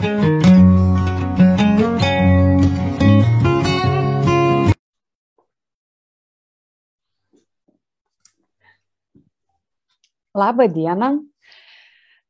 [0.00, 0.14] Labą
[10.72, 11.20] dieną.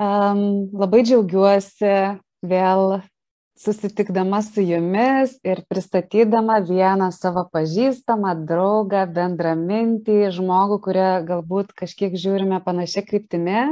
[0.01, 3.03] Um, labai džiaugiuosi vėl
[3.55, 12.59] susitikdama su jumis ir pristatydama vieną savo pažįstamą draugą, bendramintį, žmogų, kurią galbūt kažkiek žiūrime
[12.67, 13.69] panašia kryptimi.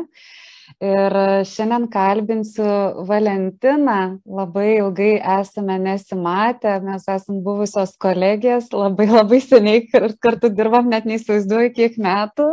[0.84, 1.14] Ir
[1.48, 2.68] šiandien kalbinsiu
[3.08, 3.98] Valentiną.
[4.38, 11.74] Labai ilgai esame nesimatę, mes esame buvusios kolegės, labai labai seniai kartu dirbam, net neįsivaizduoju
[11.74, 12.52] kiek metų.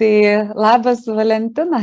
[0.00, 0.14] Tai
[0.56, 1.82] labas Valentina.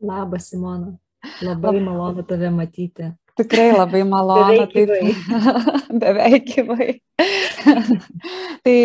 [0.00, 0.94] Labas Simona.
[1.42, 1.84] Labai Lab...
[1.88, 3.10] malonu tave matyti.
[3.36, 4.64] Tikrai labai malonu.
[4.72, 5.16] Beveik.
[6.02, 6.88] Beveik gyvai.
[8.64, 8.76] tai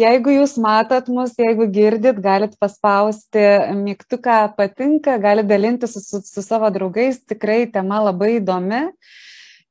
[0.00, 3.44] jeigu jūs matot mus, jeigu girdit, galit paspausti
[3.76, 7.20] mygtuką patinka, galit dalinti su, su, su savo draugais.
[7.28, 8.86] Tikrai tema labai įdomi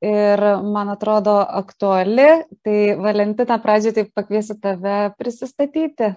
[0.05, 0.45] ir
[0.77, 2.29] man atrodo aktuali.
[2.61, 6.13] Tai Valentina, pradžioje taip pakviesiu tave prisistatyti.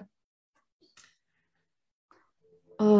[2.77, 2.93] O,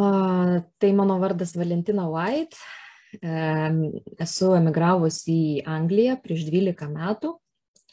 [0.78, 2.82] tai mano vardas Valentina White.
[3.22, 7.34] Esu emigravus į Angliją prieš 12 metų,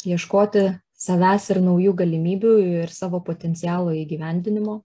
[0.07, 0.65] ieškoti
[1.01, 4.81] savęs ir naujų galimybių ir savo potencialo įgyvendinimo.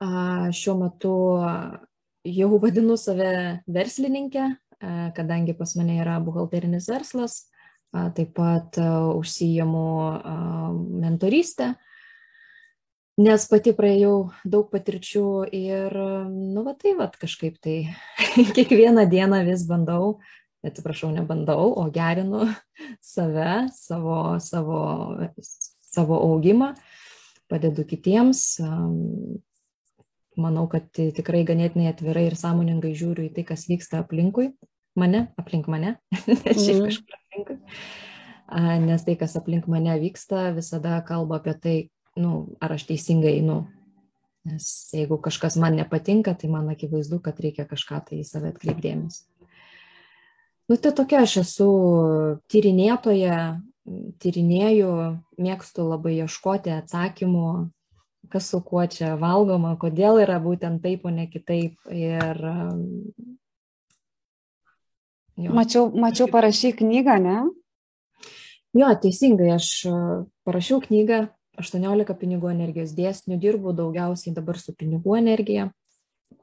[0.00, 1.14] Šiuo metu
[2.24, 4.48] jau vadinu save verslininkė,
[5.16, 7.44] kadangi pas mane yra buhalterinis verslas,
[7.90, 9.86] taip pat užsijamu
[11.02, 11.74] mentorystę
[13.20, 15.24] nes pati praėjau daug patirčių
[15.56, 15.96] ir,
[16.30, 17.76] nu, va tai, va kažkaip tai
[18.56, 20.18] kiekvieną dieną vis bandau,
[20.66, 22.48] atsiprašau, nebandau, o gerinu
[23.04, 24.80] save, savo, savo,
[25.84, 26.74] savo augimą,
[27.50, 28.60] padedu kitiems.
[30.40, 34.52] Manau, kad tikrai ganėtinai atvirai ir sąmoningai žiūriu į tai, kas vyksta aplinkui
[34.98, 35.96] mane, aplink mane,
[36.28, 36.86] ne šiaip mhm.
[36.88, 37.58] kažkur aplinkui.
[38.86, 41.76] Nes tai, kas aplink mane vyksta, visada kalba apie tai,
[42.20, 43.64] nu, ar aš teisingai einu.
[44.48, 44.64] Nes
[44.96, 49.24] jeigu kažkas man nepatinka, tai man akivaizdu, kad reikia kažką tai į save atkreipdėmės.
[50.70, 51.68] Nu, tai tokia aš esu
[52.48, 53.36] tyrinėtoja,
[54.22, 54.92] tyrinėju,
[55.42, 57.48] mėgstu labai ieškoti atsakymų,
[58.30, 61.74] kas su kuo čia valgoma, kodėl yra būtent taip, o ne kitaip.
[61.90, 62.40] Ir,
[65.40, 65.56] jo.
[65.58, 67.38] Mačiau, mačiau parašy knygą, ne?
[68.78, 69.72] Jo, teisingai, aš
[70.46, 71.24] parašiau knygą,
[71.60, 75.70] 18 pinigų energijos dėsnių, dirbu daugiausiai dabar su pinigų energija.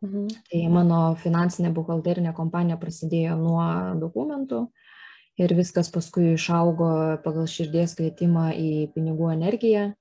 [0.01, 0.27] Mhm.
[0.51, 3.63] Tai mano finansinė buhalterinė kompanija prasidėjo nuo
[4.01, 4.67] dokumentų
[5.37, 6.89] ir viskas paskui išaugo
[7.23, 9.91] pagal širdies kvietimą į pinigų energiją.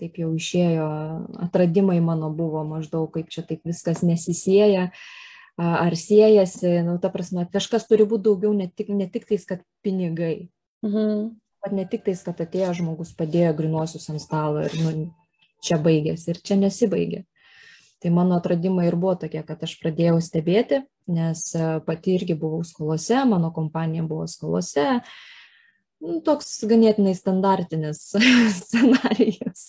[0.00, 0.88] Taip jau išėjo,
[1.46, 4.90] atradimai mano buvo maždaug, kaip čia taip viskas nesisėja
[5.56, 9.64] ar siejasi, nu, ta prasme, kažkas turi būti daugiau, ne tik, ne tik tais, kad
[9.80, 10.50] pinigai.
[10.84, 11.32] Mhm
[11.66, 14.90] kad ne tik tais, kad atėjo žmogus, padėjo grinuosius ant stalo ir nu,
[15.66, 17.24] čia baigėsi ir čia nesibaigė.
[17.98, 22.60] Tai mano atradimai ir buvo tokie, kad aš pradėjau stebėti, nes e, pati irgi buvau
[22.62, 24.84] skolose, mano kompanija buvo skolose.
[26.04, 28.04] Nu, toks ganėtinai standartinis
[28.60, 29.66] scenarijus.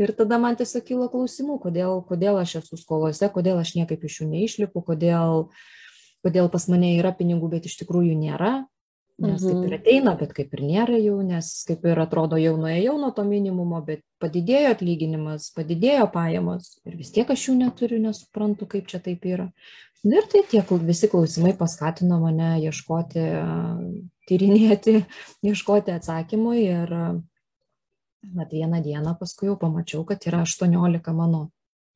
[0.00, 4.22] Ir tada man tiesiog kilo klausimų, kodėl, kodėl aš esu skolose, kodėl aš niekaip iš
[4.22, 5.50] jų neišlipu, kodėl,
[6.24, 8.54] kodėl pas mane yra pinigų, bet iš tikrųjų nėra,
[9.18, 9.80] Nes kaip ir mhm.
[9.80, 13.80] ateina, bet kaip ir nėra jau, nes kaip ir atrodo jau nuėjau nuo to minimumo,
[13.82, 19.26] bet padidėjo atlyginimas, padidėjo pajamos ir vis tiek aš jų neturiu, nesuprantu, kaip čia taip
[19.26, 19.48] yra.
[20.06, 23.24] Ir tai tie visi klausimai paskatino mane ieškoti,
[24.30, 25.00] tyrinėti,
[25.50, 26.94] ieškoti atsakymų ir
[28.38, 31.48] bet vieną dieną paskui jau pamačiau, kad yra 18 mano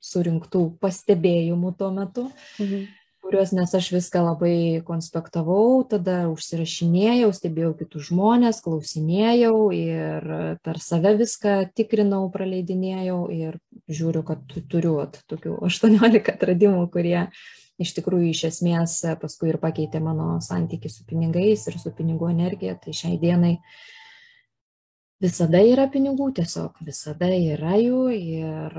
[0.03, 2.27] surinktų pastebėjimų tuo metu.
[2.59, 2.91] Mhm
[3.33, 10.27] kuriuos, nes aš viską labai konspektavau, tada užsirašinėjau, stebėjau kitus žmonės, klausinėjau ir
[10.61, 13.57] per save viską tikrinau, praleidinėjau ir
[13.89, 17.31] žiūriu, kad turiu at, tokių 18 atradimų, kurie
[17.81, 22.77] iš tikrųjų iš esmės paskui ir pakeitė mano santykių su pinigais ir su pinigų energija.
[22.77, 23.81] Tai šiai dienai uh,
[25.23, 28.77] visada yra pinigų tiesiog visada yra jų ir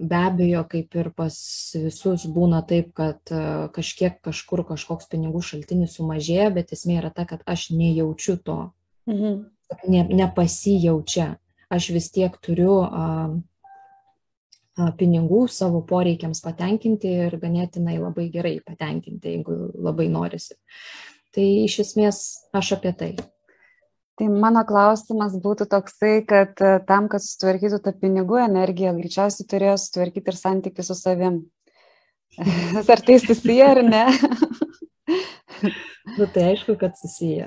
[0.00, 1.36] be abejo kaip ir pas
[1.76, 3.42] visus būna taip kad e,
[3.76, 8.60] kažkiek kažkur kažkoks pinigų šaltinis sumažėja bet esmė yra ta kad aš nejaučiu to.
[9.10, 9.42] Mhm.
[9.88, 11.36] ne, nepasijaučia.
[11.72, 13.06] Aš vis tiek turiu a,
[14.76, 20.58] a, pinigų savo poreikiams patenkinti ir ganėtinai labai gerai patenkinti jeigu labai norisi.
[21.32, 22.18] Tai iš esmės
[22.52, 23.12] aš apie tai
[24.20, 29.78] Tai mano klausimas būtų toksai, kad e, tam, kad sutvarkytų tą pinigų energiją, greičiausiai turėjo
[29.80, 31.38] sutvarkyti ir santykių su savim.
[32.92, 34.04] Ar tai susiję ar ne?
[36.18, 37.46] nu, tai aišku, kad susiję.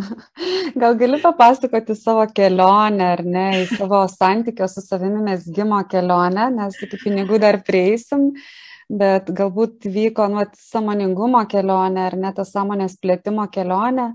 [0.80, 6.78] Gal gali papasakoti savo kelionę, ar ne, į savo santykio su savimi mesgymo kelionę, nes
[6.86, 8.30] iki pinigų dar prieisim,
[8.90, 14.12] bet galbūt vyko nu, samoningumo kelionė, ar ne, ta sąmonės plėtimo kelionė,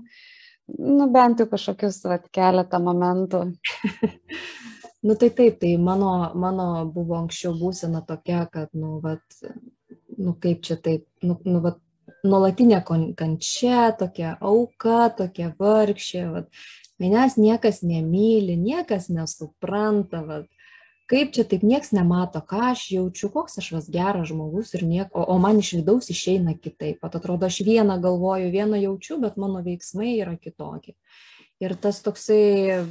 [0.78, 3.42] nu bent jau kažkokius vat, keletą momentų.
[5.06, 9.22] nu tai taip, tai mano, mano buvo anksčiau būsena tokia, kad, nu, vat,
[10.18, 11.78] nu kaip čia taip, nu, nu vat,
[12.26, 12.80] nuolatinė
[13.18, 16.50] kančia, tokia auka, tokia vargšė, vat,
[17.02, 20.50] manęs niekas nemyli, niekas nesupranta, vat,
[21.10, 25.22] kaip čia taip nieks nemato, ką aš jaučiu, koks aš vas geras žmogus ir nieko,
[25.22, 26.98] o, o man iš vidaus išeina kitaip.
[27.02, 30.96] Pat atrodo, aš vieną galvoju, vieną jaučiu, bet mano veiksmai yra kitokie.
[31.62, 32.82] Ir tas toksai,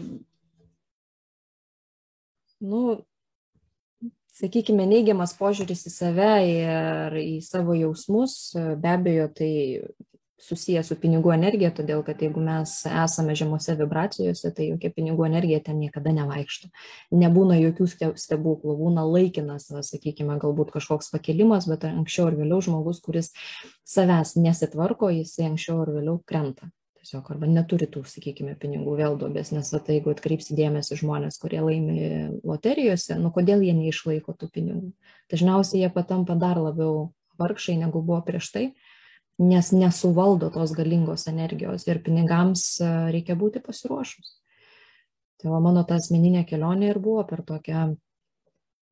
[2.63, 2.81] nu,
[4.35, 9.53] sakykime, neigiamas požiūris į save ir į savo jausmus, be abejo, tai
[10.41, 15.61] susiję su pinigų energija, todėl kad jeigu mes esame žemose vibracijose, tai jokia pinigų energija
[15.63, 16.69] ten niekada nevaikšto.
[17.15, 17.87] Nebūna jokių
[18.19, 23.31] stebuklų, būna laikinas, sakykime, galbūt kažkoks pakelimas, bet anksčiau ar vėliau žmogus, kuris
[23.87, 26.71] savęs nesitvarko, jisai anksčiau ar vėliau krenta.
[27.05, 31.37] Tiesiog arba neturi tų, sakykime, pinigų vėl duobės, nes va, tai, jeigu atkreipsi dėmesį žmonės,
[31.37, 31.99] kurie laimi
[32.41, 34.89] loterijose, nu kodėl jie neišlaiko tų pinigų.
[35.29, 38.65] Dažniausiai jie patampa dar labiau vargšai, negu buvo prieš tai,
[39.37, 44.35] nes nesuvaldo tos galingos energijos ir pinigams e, reikia būti pasiruošus.
[45.41, 47.89] Tai va mano ta asmeninė kelionė ir buvo per tokią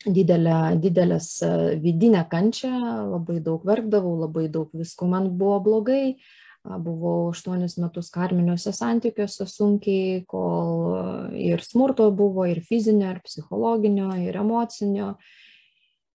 [0.03, 1.51] didelę, didelės e,
[1.83, 2.73] vidinę kančią,
[3.13, 6.17] labai daug verkdavau, labai daug visko man buvo blogai,
[6.63, 14.39] buvau aštuonis metus karminiuose santykiuose sunkiai, kol ir smurto buvo, ir fizinio, ir psichologinio, ir
[14.39, 15.13] emocinio.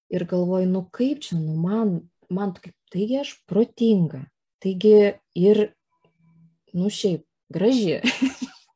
[0.08, 1.98] Ir galvoju, nu kaip čia, nu man
[2.28, 4.24] man kaip, taigi aš protinga,
[4.62, 5.62] taigi ir,
[6.76, 8.00] nu šiaip, graži.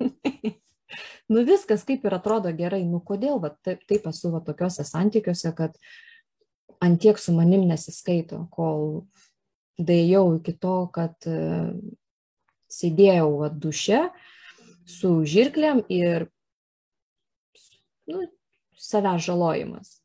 [1.32, 5.54] nu viskas kaip ir atrodo gerai, nu kodėl, va, taip, taip esu va tokiuose santykiuose,
[5.56, 5.78] kad
[6.82, 9.04] antiek su manim nesiskaito, kol
[9.78, 11.72] dėjau iki to, kad uh,
[12.72, 14.04] sėdėjau va duše
[14.88, 16.26] su žirklėm ir
[18.10, 18.26] nu,
[18.76, 20.01] savęs žalojimas.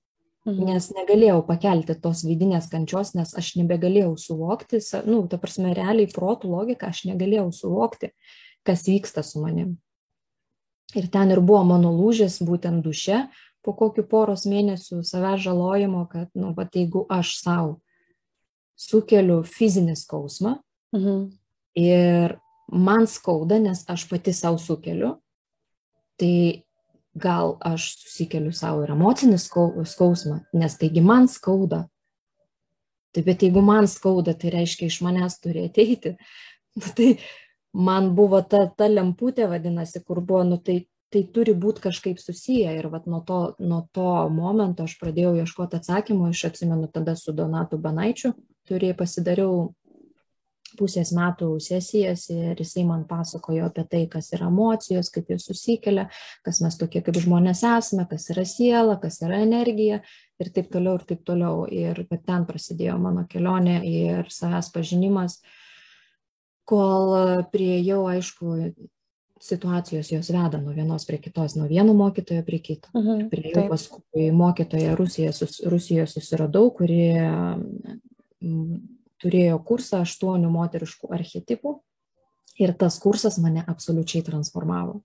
[0.47, 0.69] Mhm.
[0.69, 6.53] Nes negalėjau pakelti tos vidinės kančios, nes aš nebegalėjau suvokti, nu, ta prasme, realiai protų
[6.53, 8.13] logika, aš negalėjau suvokti,
[8.63, 9.75] kas vyksta su manim.
[10.95, 13.25] Ir ten ir buvo mano lūžis, būtent duše,
[13.59, 17.73] po kokių poros mėnesių savęs žalojimo, kad, nu, va, jeigu aš savo
[18.79, 20.53] sukeliu fizinį skausmą
[20.95, 21.25] mhm.
[21.75, 22.37] ir
[22.71, 25.17] man skauda, nes aš pati savo sukeliu,
[26.15, 26.66] tai
[27.17, 31.85] gal aš susikeliu savo ir emocinį skausmą, nes taigi man skauda.
[33.15, 36.17] Tai bet jeigu man skauda, tai reiškia iš manęs turi ateiti.
[36.77, 37.05] Nu, tai
[37.73, 40.75] man buvo ta, ta lemputė, vadinasi, kur buvo, nu, tai,
[41.09, 42.75] tai turi būti kažkaip susiję.
[42.77, 47.33] Ir vat, nuo, to, nuo to momento aš pradėjau ieškoti atsakymų, aš atsimenu tada su
[47.33, 48.35] Donatu Banaičiu,
[48.69, 49.57] turėjau pasidariau
[50.77, 56.07] pusės metų sesijas ir jisai man pasakojo apie tai, kas yra emocijos, kaip jos susikelia,
[56.45, 60.01] kas mes tokie kaip žmonės esame, kas yra siela, kas yra energija
[60.39, 61.65] ir taip toliau ir taip toliau.
[61.69, 65.41] Ir ten prasidėjo mano kelionė ir savęs pažinimas,
[66.67, 68.53] kol prieėjau, aišku,
[69.39, 72.89] situacijos jos veda nuo vienos prie kitos, nuo vieno mokytojo prie kito.
[72.93, 77.31] Uh -huh, Priejau paskui mokytoją Rusijoje, sus, Rusijoje susiradau, kurie
[79.21, 81.77] turėjo kursą aštuonių moteriškų archetipų
[82.61, 85.01] ir tas kursas mane absoliučiai transformavo.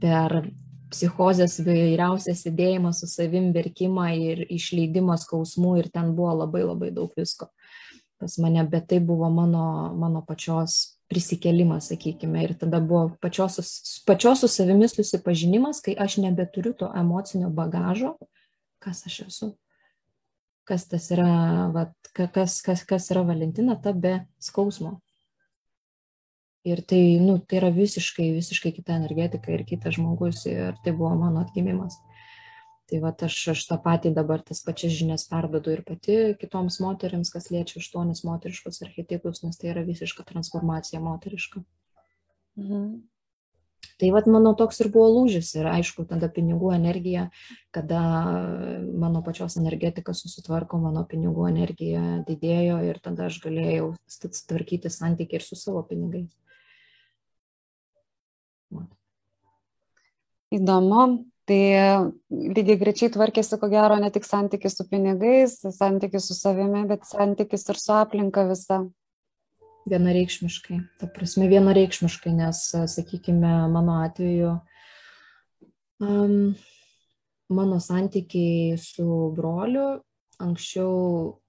[0.00, 0.44] Per
[0.92, 7.14] psichozės vairiausias sėdėjimas su savim, verkimą ir išleidimas skausmų ir ten buvo labai labai daug
[7.18, 7.50] visko.
[8.22, 9.64] Pas mane, bet tai buvo mano,
[9.98, 13.58] mano pačios prisikelimas, sakykime, ir tada buvo pačios,
[14.06, 18.14] pačios su savimi susipažinimas, kai aš nebeturiu to emocinio bagažo,
[18.80, 19.50] kas aš esu
[20.68, 21.28] kas tas yra,
[21.74, 24.98] vat, kas, kas, kas yra Valentina, ta be skausmo.
[26.64, 31.12] Ir tai, nu, tai yra visiškai, visiškai kita energetika ir kitas žmogus ir tai buvo
[31.20, 31.98] mano atgimimas.
[32.88, 37.32] Tai va, aš, aš tą patį dabar tas pačias žinias perdodu ir pati kitoms moteriams,
[37.32, 41.64] kas liečia aštuonis moteriškus archetipus, nes tai yra visiška transformacija moteriška.
[42.60, 42.94] Mhm.
[44.00, 47.28] Tai vad mano toks ir buvo lūžis ir aišku, tada pinigų energija,
[47.74, 48.00] kada
[48.82, 53.92] mano pačios energetika susitvarko, mano pinigų energija didėjo ir tada aš galėjau
[54.48, 56.32] tvarkyti santykį ir su savo pinigais.
[58.74, 58.90] Mat.
[60.54, 61.04] Įdomu,
[61.48, 61.60] tai
[62.30, 67.66] lygiai grečiai tvarkėsi, ko gero, ne tik santykis su pinigais, santykis su savimi, bet santykis
[67.70, 68.84] ir su aplinka visa.
[69.90, 70.78] Vienareikšmiškai.
[71.00, 72.60] Ta prasme, vienareikšmiškai, nes,
[72.94, 74.54] sakykime, mano atveju
[76.00, 76.54] um,
[77.52, 79.98] mano santykiai su broliu
[80.40, 81.40] anksčiau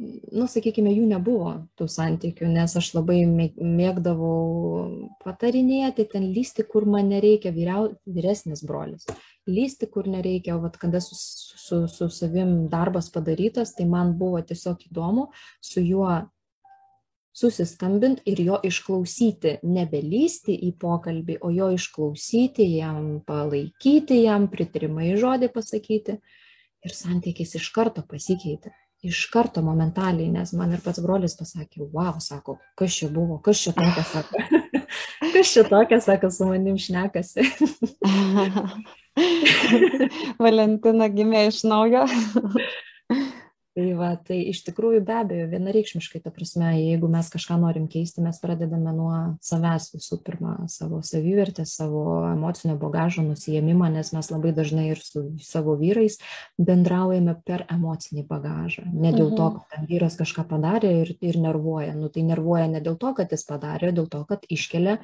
[0.00, 7.10] nu, sakykime, jų nebuvo tų santykių, nes aš labai mėgdavau patarinėti, ten lysti, kur man
[7.12, 9.04] nereikia, vyriau, vyresnis brolis.
[9.50, 14.40] Lysti, kur nereikia, o vat, kada su, su, su savim darbas padarytas, tai man buvo
[14.46, 15.28] tiesiog įdomu
[15.64, 16.14] su juo
[17.32, 25.52] susiskambinti ir jo išklausyti, nebelysti į pokalbį, o jo išklausyti, jam palaikyti, jam pritarimai žodį
[25.54, 26.20] pasakyti.
[26.80, 28.72] Ir santykis iš karto pasikeitė
[29.02, 33.62] iš karto momentaliai, nes man ir pats brolis pasakė, wow, sako, kas čia buvo, kas
[33.64, 34.42] čia tokia, sako,
[35.34, 37.46] kas čia tokia, sako, su manim šnekasi.
[40.44, 42.04] Valentina gimė iš naujo.
[43.70, 48.18] Tai va, tai iš tikrųjų be abejo, vienareikšmiškai, ta prasme, jeigu mes kažką norim keisti,
[48.24, 49.12] mes pradedame nuo
[49.46, 55.22] savęs visų pirma, savo savivertės, savo emocinio bagažo nusijėmimą, nes mes labai dažnai ir su
[55.46, 56.18] savo vyrais
[56.58, 58.88] bendraujame per emocinį bagažą.
[58.90, 59.62] Ne dėl to, mhm.
[59.70, 61.94] kad vyras kažką padarė ir, ir nervuoja.
[61.94, 64.98] Nu, tai nervuoja ne dėl to, kad jis padarė, dėl to, kad iškelia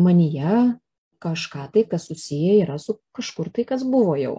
[0.00, 0.56] manyje
[1.20, 4.38] kažką tai, kas susiję yra su kažkur tai, kas buvo jau.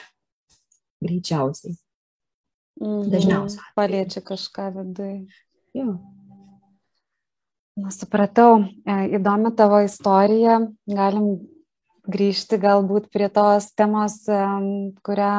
[1.04, 1.76] Greičiausiai.
[2.80, 3.10] Mhm.
[3.12, 3.72] Dažniausiai.
[3.76, 5.28] Paliečia kažką viduje.
[5.76, 5.98] Jo.
[7.80, 10.58] Na, supratau, įdomi tavo istorija.
[10.88, 11.38] Galim
[12.10, 14.18] grįžti galbūt prie tos temos,
[15.06, 15.36] kurią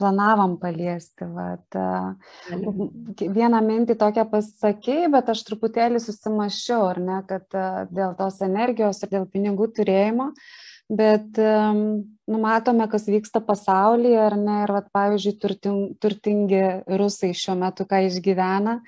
[0.00, 1.26] planavom paliesti.
[1.34, 8.16] Vat, e, vieną mintį tokią pasakėjai, bet aš truputėlį susimašiau, ar ne, kad e, dėl
[8.16, 10.30] tos energijos ir dėl pinigų turėjimo.
[10.30, 16.62] Uh, bet um, numatome, kas vyksta pasaulyje, ar ne, ir, vat, pavyzdžiui, turting, turtingi
[16.98, 18.80] rusai šiuo metu, ką išgyvena,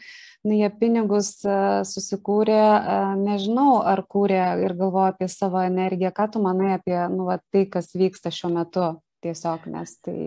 [0.42, 6.28] nu, jie pinigus uh, susikūrė, uh, nežinau, ar kūrė ir galvoja apie savo energiją, ką
[6.34, 8.88] tu manai apie nu, vat, tai, kas vyksta šiuo metu
[9.22, 10.18] tiesiog, nes tai,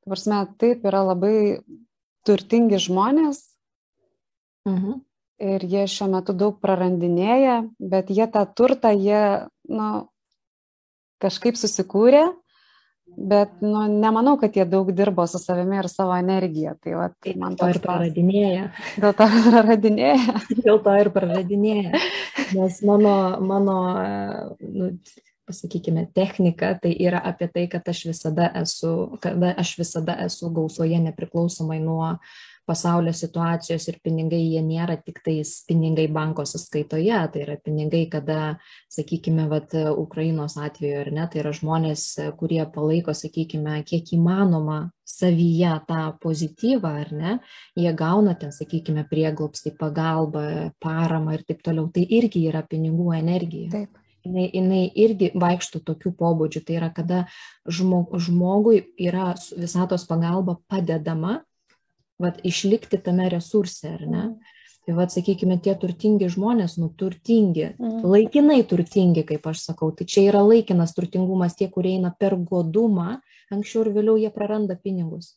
[0.00, 1.36] ta prasme, taip yra labai
[2.26, 3.50] turtingi žmonės.
[4.68, 5.02] Mhm.
[5.42, 10.08] Ir jie šiuo metu daug prarandinėja, bet jie tą turtą, jie, na, nu,
[11.22, 12.24] kažkaip susikūrė,
[13.12, 16.76] bet nu, nemanau, kad jie daug dirbo su savimi ir savo energiją.
[16.82, 18.70] Tai, va, tai man to ir praradinėja.
[19.02, 20.38] Dėl to ir praradinėja.
[20.66, 22.04] Dėl to ir praradinėja.
[22.56, 23.76] Nes mano, mano
[24.60, 24.92] nu,
[25.48, 31.00] pasakykime, technika tai yra apie tai, kad aš visada esu, kad aš visada esu gausoje
[31.02, 37.56] nepriklausomai nuo uh, pasaulio situacijos ir pinigai jie nėra tiktais pinigai banko sąskaitoje, tai yra
[37.58, 38.56] pinigai, kada,
[38.92, 42.06] sakykime, vat, Ukrainos atveju ar ne, tai yra žmonės,
[42.38, 47.38] kurie palaiko, sakykime, kiek įmanoma savyje tą pozityvą, ar ne,
[47.78, 50.46] jie gauna ten, sakykime, prieglopstį, pagalbą,
[50.82, 51.90] paramą ir taip toliau.
[51.92, 53.72] Tai irgi yra pinigų energija.
[53.74, 53.98] Taip.
[54.22, 56.60] Jinai, jinai irgi vaikšto tokių pobūdžių.
[56.66, 57.24] Tai yra, kada
[57.66, 61.40] žmog, žmogui yra visatos pagalba padedama
[62.22, 64.24] vat, išlikti tame resurse, ar ne?
[64.82, 68.00] Tai vad, sakykime, tie turtingi žmonės, nu, turtingi, mm.
[68.02, 73.20] laikinai turtingi, kaip aš sakau, tai čia yra laikinas turtingumas, tie, kurie eina per godumą,
[73.54, 75.36] anksčiau ir vėliau jie praranda pinigus.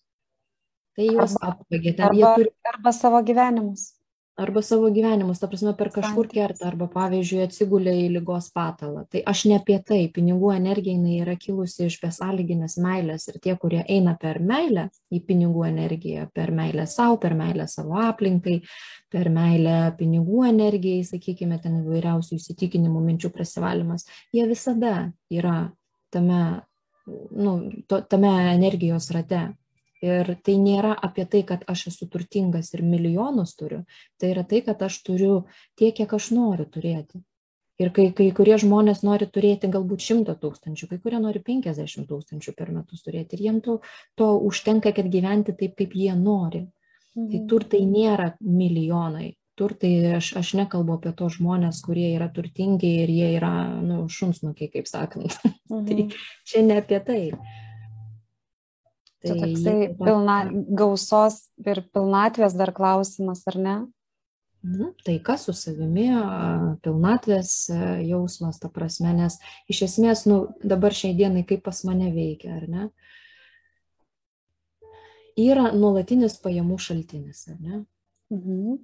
[0.97, 2.55] Tai juos apvagė, ten arba, jie turi.
[2.73, 3.91] Arba savo gyvenimus
[4.35, 9.05] arba savo gyvenimus, ta prasme, per kažkur kerta, arba pavyzdžiui atsigulė į lygos patalą.
[9.11, 13.55] Tai aš ne apie tai, pinigų energija jinai yra kilusi iš besąlyginės meilės ir tie,
[13.61, 18.59] kurie eina per meilę į pinigų energiją, per meilę savo, per meilę savo aplinkai,
[19.11, 24.95] per meilę pinigų energijai, sakykime, ten įvairiausių įsitikinimų, minčių prasivalymas, jie visada
[25.31, 25.69] yra
[26.11, 26.41] tame,
[27.07, 29.47] nu, to, tame energijos rate.
[30.05, 33.85] Ir tai nėra apie tai, kad aš esu turtingas ir milijonus turiu,
[34.21, 35.37] tai yra tai, kad aš turiu
[35.79, 37.23] tiek, kiek aš noriu turėti.
[37.81, 42.53] Ir kai, kai kurie žmonės nori turėti galbūt 100 tūkstančių, kai kurie nori 50 tūkstančių
[42.55, 43.35] per metus turėti.
[43.35, 43.79] Ir jiems to,
[44.15, 46.63] to užtenka, kad gyventi taip, kaip jie nori.
[47.15, 47.31] Tai mhm.
[47.31, 49.33] Tai turtai nėra milijonai.
[49.55, 54.67] Turtai, aš, aš nekalbu apie tos žmonės, kurie yra turtingi ir jie yra, nu, šunsnukiai,
[54.71, 55.35] kaip sakant.
[55.71, 55.85] Tai mhm.
[55.87, 57.21] tai čia ne apie tai.
[59.25, 60.37] Tai Čia toksai pilna,
[60.77, 63.75] gausos ir pilnatvės dar klausimas, ar ne?
[64.65, 64.93] Mhm.
[65.05, 66.07] Tai kas su savimi,
[66.85, 67.51] pilnatvės
[68.05, 69.37] jausmas, ta prasme, nes
[69.69, 72.87] iš esmės, nu, dabar šiai dienai kaip pas mane veikia, ar ne?
[75.35, 77.85] Yra nuolatinis pajamų šaltinis, ar ne?
[78.33, 78.77] Mhm.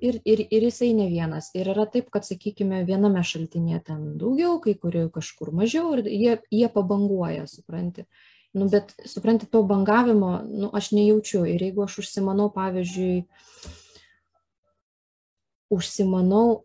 [0.00, 1.50] Ir, ir, ir jisai ne vienas.
[1.54, 6.36] Ir yra taip, kad, sakykime, viename šaltinėje ten daugiau, kai kurie kažkur mažiau ir jie,
[6.48, 8.06] jie pabanguoja, supranti.
[8.52, 11.44] Nu, bet, supranti, to bangavimo, nu, aš nejaučiu.
[11.46, 13.22] Ir jeigu aš užsimanau, pavyzdžiui,
[15.70, 16.64] užsimanau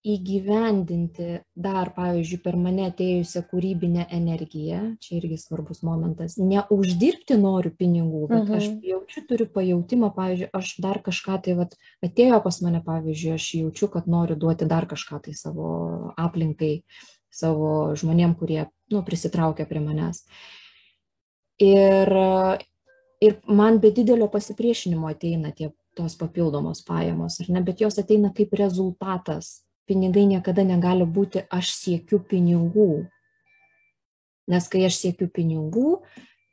[0.00, 8.22] įgyvendinti dar, pavyzdžiui, per mane atėjusią kūrybinę energiją, čia irgi svarbus momentas, neuždirbti noriu pinigų,
[8.30, 8.54] bet mhm.
[8.56, 13.48] aš jaučiu, turiu pajūtimą, pavyzdžiui, aš dar kažką tai, vat, atėjo pas mane, pavyzdžiui, aš
[13.60, 15.68] jaučiu, kad noriu duoti dar kažką tai savo
[16.16, 16.80] aplinkai,
[17.30, 20.24] savo žmonėm, kurie, nu, prisitraukia prie manęs.
[21.60, 22.12] Ir,
[23.20, 28.30] ir man be didelio pasipriešinimo ateina tie tos papildomos pajamos, ar ne, bet jos ateina
[28.32, 33.04] kaip rezultatas pinigai niekada negali būti aš siekiu pinigų.
[34.50, 36.00] Nes kai aš siekiu pinigų,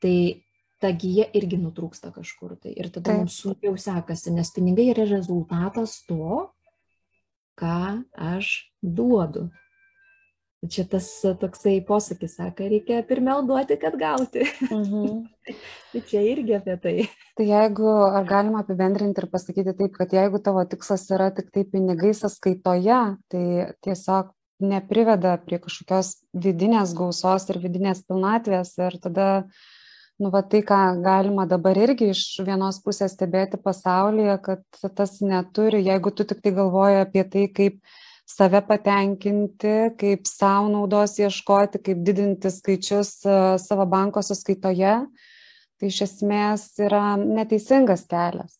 [0.01, 0.43] tai
[0.81, 2.73] ta gyja irgi nutrūksta kažkur tai.
[2.73, 3.23] Ir tada Taip.
[3.23, 6.49] mums sunkiau sekasi, nes pinigai yra rezultatas to,
[7.57, 9.47] ką aš duodu.
[10.65, 11.05] Čia tas
[11.37, 14.41] toksai posakis, sako, reikia pirmiau duoti, kad gauti.
[14.65, 15.19] Mhm.
[15.91, 16.95] tai čia irgi apie tai.
[17.37, 21.61] Tai jeigu, ar galima apibendrinti ir pasakyti taip, kad jeigu tavo tikslas yra tik tai
[21.69, 23.43] pinigai sąskaitoje, tai
[23.85, 24.33] tiesiog
[24.65, 29.27] nepriveda prie kažkokios vidinės gausos ir vidinės pilnatvės ir tada,
[30.17, 34.65] nu, va tai, ką galima dabar irgi iš vienos pusės stebėti pasaulyje, kad
[34.97, 37.77] tas neturi, jeigu tu tik tai galvoji apie tai, kaip
[38.27, 44.95] save patenkinti, kaip savo naudos ieškoti, kaip didinti skaičius e, savo banko sąskaitoje,
[45.77, 48.57] tai iš esmės yra neteisingas kelias.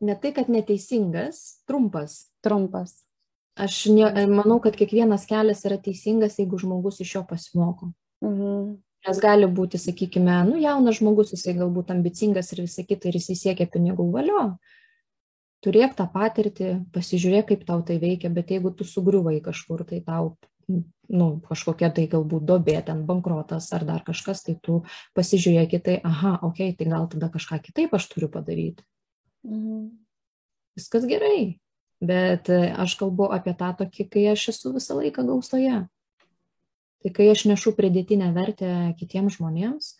[0.00, 2.26] Ne tai, kad neteisingas, trumpas.
[2.44, 3.00] Trumpas.
[3.60, 7.90] Aš ne, manau, kad kiekvienas kelias yra teisingas, jeigu žmogus iš jo pasimoko.
[8.24, 8.78] Mhm.
[9.08, 13.36] Nes gali būti, sakykime, nu, jaunas žmogus, jisai galbūt ambicingas ir visą kitą ir jisai
[13.38, 14.42] siekia pinigų valio,
[15.64, 20.34] turėk tą patirtį, pasižiūrėk, kaip tau tai veikia, bet jeigu tu sugriuvai kažkur, tai tau
[21.10, 24.82] nu, kažkokia tai galbūt dobė, ten bankrotas ar dar kažkas, tai tu
[25.18, 28.86] pasižiūrėk į tai, aha, okei, okay, tai gal tada kažką kitaip aš turiu padaryti.
[29.46, 29.88] Mhm.
[30.78, 31.58] Viskas gerai,
[32.00, 35.82] bet e, aš kalbu apie tą tokį, kai aš esu visą laiką gausoje.
[37.00, 38.70] Tai kai aš nešu pridėtinę vertę
[39.00, 39.94] kitiems žmonėms,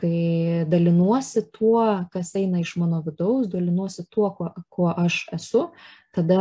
[0.00, 5.68] kai dalinuosi tuo, kas eina iš mano vidaus, dalinuosi tuo, kuo, kuo aš esu,
[6.14, 6.40] tada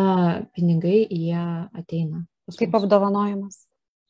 [0.55, 2.25] pinigai jie ateina.
[2.59, 3.63] Kaip apdovanojimas.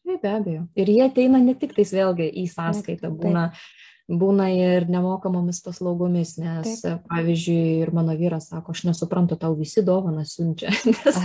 [0.04, 0.68] Taip, be abejo.
[0.76, 6.36] Ir jie ateina ne tik tais vėlgi į sąskaitą, būna Taip būna ir nemokamomis paslaugomis,
[6.42, 7.06] nes, Taip.
[7.08, 11.20] pavyzdžiui, ir mano vyras sako, aš nesuprantu, tau visi dovaną siunčia, nes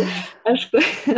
[0.46, 0.68] aš,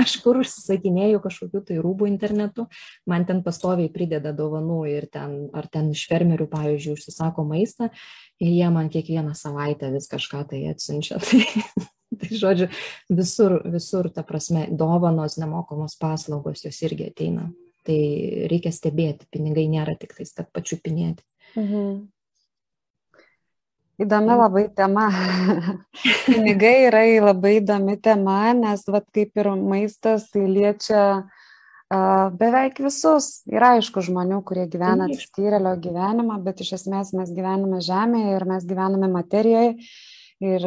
[0.00, 2.66] aš kur užsisakinėjau kažkokiu tai rūbų internetu,
[3.10, 7.90] man ten pastoviai prideda dovanų ir ten, ar ten iš fermerių, pavyzdžiui, užsisako maistą
[8.40, 11.20] ir jie man kiekvieną savaitę vis kažką tai atsiunčia.
[12.10, 12.66] Tai, tai žodžiu,
[13.14, 17.44] visur, visur, ta prasme, dovanos, nemokamos paslaugos, jos irgi ateina.
[17.86, 17.98] Tai
[18.50, 21.22] reikia stebėti, pinigai nėra tik tais, kad pačiupinėti.
[21.56, 22.08] Mhm.
[24.00, 25.10] Įdomi labai tema.
[26.26, 33.42] Pinigai yra labai įdomi tema, nes vat, kaip ir maistas, tai liečia uh, beveik visus.
[33.50, 38.64] Yra aišku žmonių, kurie gyvena atsiskyrėlio gyvenimą, bet iš esmės mes gyvename žemėje ir mes
[38.68, 39.74] gyvename materijoje
[40.40, 40.64] ir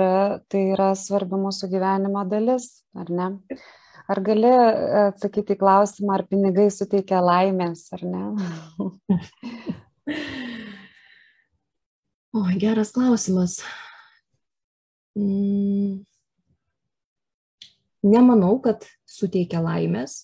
[0.53, 3.31] tai yra svarbi mūsų gyvenimo dalis, ar ne?
[4.11, 4.51] Ar gali
[5.07, 8.23] atsakyti klausimą, ar pinigai suteikia laimės, ar ne?
[12.33, 13.59] O, geras klausimas.
[15.15, 16.01] Mm.
[18.03, 20.15] Nemanau, kad suteikia laimės,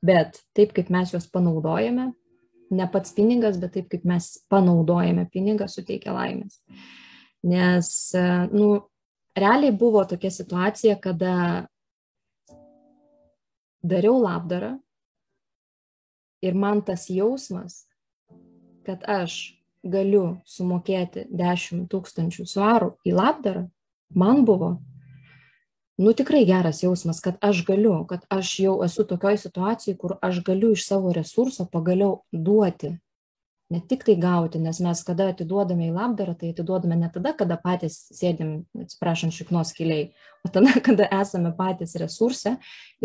[0.00, 2.08] bet taip kaip mes juos panaudojame,
[2.72, 6.62] ne pats pinigas, bet taip kaip mes panaudojame pinigą, suteikia laimės.
[7.44, 7.92] Nes,
[8.56, 8.72] nu,
[9.36, 11.36] realiai buvo tokia situacija, kada
[13.84, 14.78] dariau labdarą
[16.40, 17.84] ir man tas jausmas,
[18.88, 23.66] kad aš galiu sumokėti 10 tūkstančių svarų į labdarą,
[24.14, 24.70] man buvo,
[26.00, 30.42] nu tikrai geras jausmas, kad aš galiu, kad aš jau esu tokioj situacijai, kur aš
[30.46, 32.96] galiu iš savo resurso pagaliau duoti
[33.70, 37.54] ne tik tai gauti, nes mes kada atiduodame į labdarą, tai atiduodame ne tada, kada
[37.60, 40.08] patys sėdim, atsiprašant, šiknos keliai,
[40.42, 42.56] o tada, kada esame patys resurse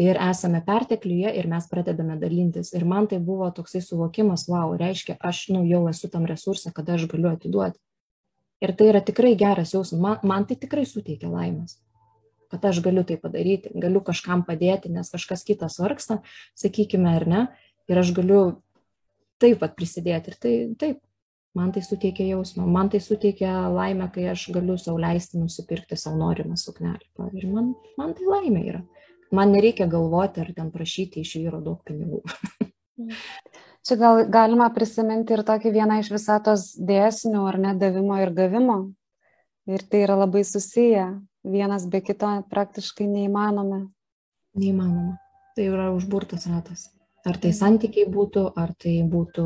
[0.02, 2.74] ir esame pertekliuje ir mes pradedame dalintis.
[2.74, 6.98] Ir man tai buvo toksai suvokimas, wow, reiškia, aš nu, jau esu tam resurse, kada
[6.98, 7.80] aš galiu atiduoti.
[8.66, 11.78] Ir tai yra tikrai geras jausmas, man, man tai tikrai suteikia laimės
[12.56, 16.22] kad aš galiu tai padaryti, galiu kažkam padėti, nes kažkas kitas vargsta,
[16.56, 17.42] sakykime, ar ne,
[17.92, 18.62] ir aš galiu
[19.42, 20.34] taip pat prisidėti.
[20.34, 21.00] Ir tai taip,
[21.58, 26.20] man tai suteikia jausmą, man tai suteikia laimę, kai aš galiu sau leisti nusipirkti savo
[26.22, 27.10] norimą suknelį.
[27.20, 28.84] Pavyzdžiui, man, man tai laimė yra.
[29.36, 32.22] Man nereikia galvoti ar ten prašyti iš vyro daug pinigų.
[33.86, 38.80] Čia gal galima prisiminti ir tokį vieną iš visatos dėsnių, ar ne, davimo ir gavimo.
[39.70, 41.06] Ir tai yra labai susiję.
[41.46, 43.84] Vienas be kito praktiškai neįmanomi.
[44.58, 45.20] Neįmanoma.
[45.58, 46.88] Tai yra užburtas ratas.
[47.26, 49.46] Ar tai santykiai būtų, ar tai būtų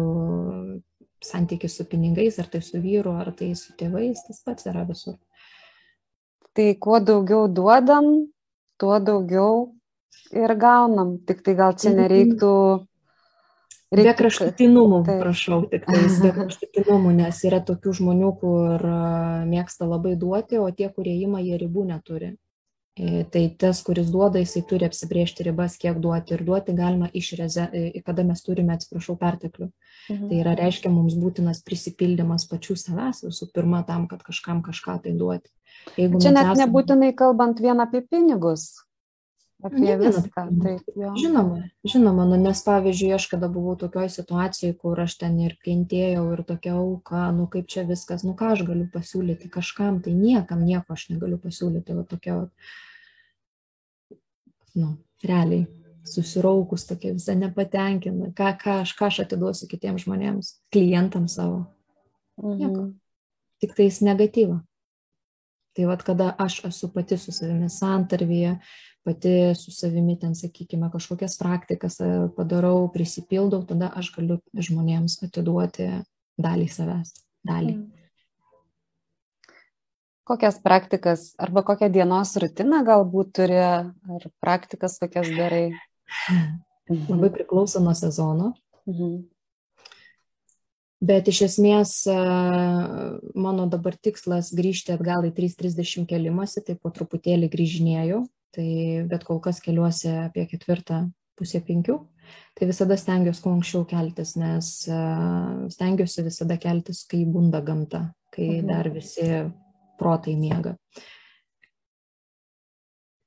[1.24, 5.16] santykis su pinigais, ar tai su vyru, ar tai su tėvais, tas pats yra visur.
[6.56, 8.10] Tai kuo daugiau duodam,
[8.80, 9.70] tuo daugiau
[10.36, 11.18] ir gaunam.
[11.24, 12.00] Tik tai gal čia mhm.
[12.04, 12.54] nereiktų.
[13.90, 14.06] Reiktų...
[14.06, 15.16] Be kraštutinumų, tai.
[15.24, 18.86] prašau, tik tais be kraštutinumų, nes yra tokių žmonių, kur
[19.50, 22.36] mėgsta labai duoti, o tie, kurie ima, jie ribų neturi.
[23.00, 27.30] E, tai tas, kuris duoda, jisai turi apsibriežti ribas, kiek duoti ir duoti galima iš
[27.40, 29.70] reze, e, kada mes turime, atsiprašau, perteklių.
[30.10, 30.26] Mhm.
[30.28, 35.16] Tai yra reiškia mums būtinas prisipildymas pačių savęs visų pirma tam, kad kažkam kažką tai
[35.16, 35.48] duoti.
[35.96, 36.66] Jeigu Čia net esame...
[36.66, 38.68] nebūtinai kalbant vien apie pinigus,
[39.64, 40.44] apie viską.
[40.64, 41.14] Taip, jo.
[41.20, 46.26] žinoma, žinoma, nu, nes pavyzdžiui, aš kada buvau tokioj situacijai, kur aš ten ir kentėjau
[46.36, 50.68] ir tokia auka, nu kaip čia viskas, nu ką aš galiu pasiūlyti kažkam, tai niekam
[50.68, 52.42] nieko aš negaliu pasiūlyti, va tokia,
[54.78, 55.68] nu, realiai
[56.10, 61.66] susiraukus tokia visą nepatenkina, ką, ką, aš, ką aš atiduosiu kitiems žmonėms, klientams savo.
[62.40, 62.88] Nieko.
[62.88, 62.94] Mhm.
[63.60, 64.62] Tik tais negatyvą.
[65.76, 68.56] Tai vad, kada aš esu pati su savimi santarvyje,
[69.06, 75.92] pati su savimi ten, sakykime, kažkokias praktikas e, padarau, prisipildau, tada aš galiu žmonėms atiduoti
[76.40, 77.14] dalį savęs,
[77.48, 77.76] dalį.
[77.76, 77.99] Mm.
[80.30, 85.72] Kokias praktikas arba kokią dienos rutiną galbūt turi, ar praktikas kokias darai?
[87.10, 88.54] Labai priklauso nuo sezono.
[88.90, 89.20] Mhm.
[91.00, 92.16] Bet iš esmės e,
[93.40, 99.40] mano dabar tikslas grįžti atgal į 3.30 kelimąsi, tai po truputėlį grįžinėjau tai bet kol
[99.44, 101.08] kas keliuosi apie ketvirtą
[101.40, 101.98] pusę penkių.
[102.58, 104.68] Tai visada stengiuosi kuo anksčiau keltis, nes
[105.74, 108.68] stengiuosi visada keltis, kai bunda gamta, kai mhm.
[108.70, 109.30] dar visi
[110.00, 110.76] protai miega.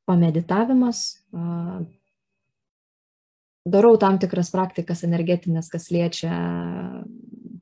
[0.09, 1.03] Pameditavimas,
[3.63, 6.33] darau tam tikras praktikas energetinės, kas liečia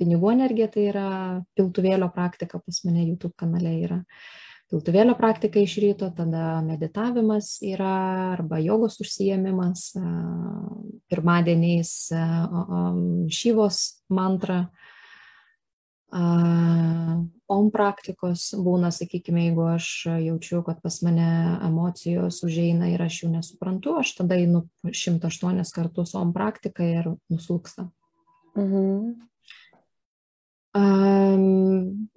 [0.01, 1.09] pinigų energiją, tai yra
[1.59, 4.01] piltuvėlio praktika pas mane YouTube kanale yra.
[4.70, 7.94] Piltuvėlio praktika iš ryto, tada meditavimas yra
[8.37, 9.88] arba jogos užsijėmimas,
[11.11, 11.90] pirmadieniais
[13.35, 13.81] šyvos
[14.14, 14.61] mantra,
[16.11, 19.87] om praktikos būna, sakykime, jeigu aš
[20.25, 21.29] jaučiu, kad pas mane
[21.66, 27.87] emocijos užeina ir aš jų nesuprantu, aš tada einu 108 kartus om praktiką ir nuslūksta.
[28.59, 29.14] Mhm.
[30.70, 32.09] Um,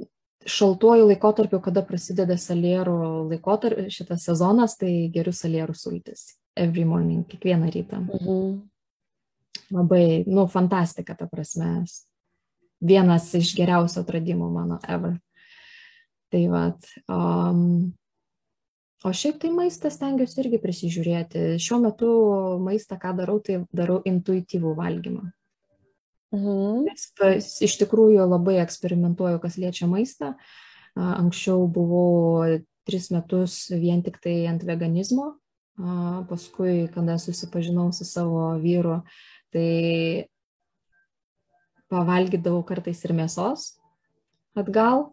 [0.46, 2.98] šaltuoju laikotarpiu, kada prasideda salierų
[3.32, 6.34] laikotarpis, šitas sezonas, tai geriu salierų sultis.
[6.58, 8.02] Every morning, kiekvieną rytą.
[8.06, 8.62] Mhm.
[9.74, 11.86] Labai, nu, fantastika, ta prasme.
[12.84, 15.16] Vienas iš geriausių atradimų mano ever.
[16.34, 16.90] Tai vad.
[17.08, 17.94] Um,
[19.06, 21.46] o šiaip tai maistas tengiuosi irgi prisižiūrėti.
[21.64, 22.10] Šiuo metu
[22.64, 25.30] maistą, ką darau, tai darau intuityvų valgymą.
[26.34, 26.90] Mhm.
[26.90, 30.34] Nes iš tikrųjų labai eksperimentuoju, kas liečia maistą.
[30.98, 35.36] Anksčiau buvau tris metus vien tik tai ant veganizmo,
[36.30, 39.02] paskui, kada susipažinau su savo vyru,
[39.54, 40.28] tai
[41.94, 43.74] pavalgydavau kartais ir mėsos
[44.58, 45.12] atgal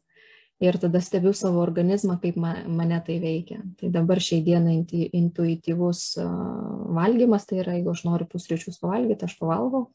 [0.60, 3.62] ir tada stebiu savo organizmą, kaip mane tai veikia.
[3.80, 4.80] Tai dabar šiai dienai
[5.16, 6.02] intuityvus
[6.98, 9.86] valgymas, tai yra, jeigu aš noriu pusryčius pavalgyti, aš pavalgau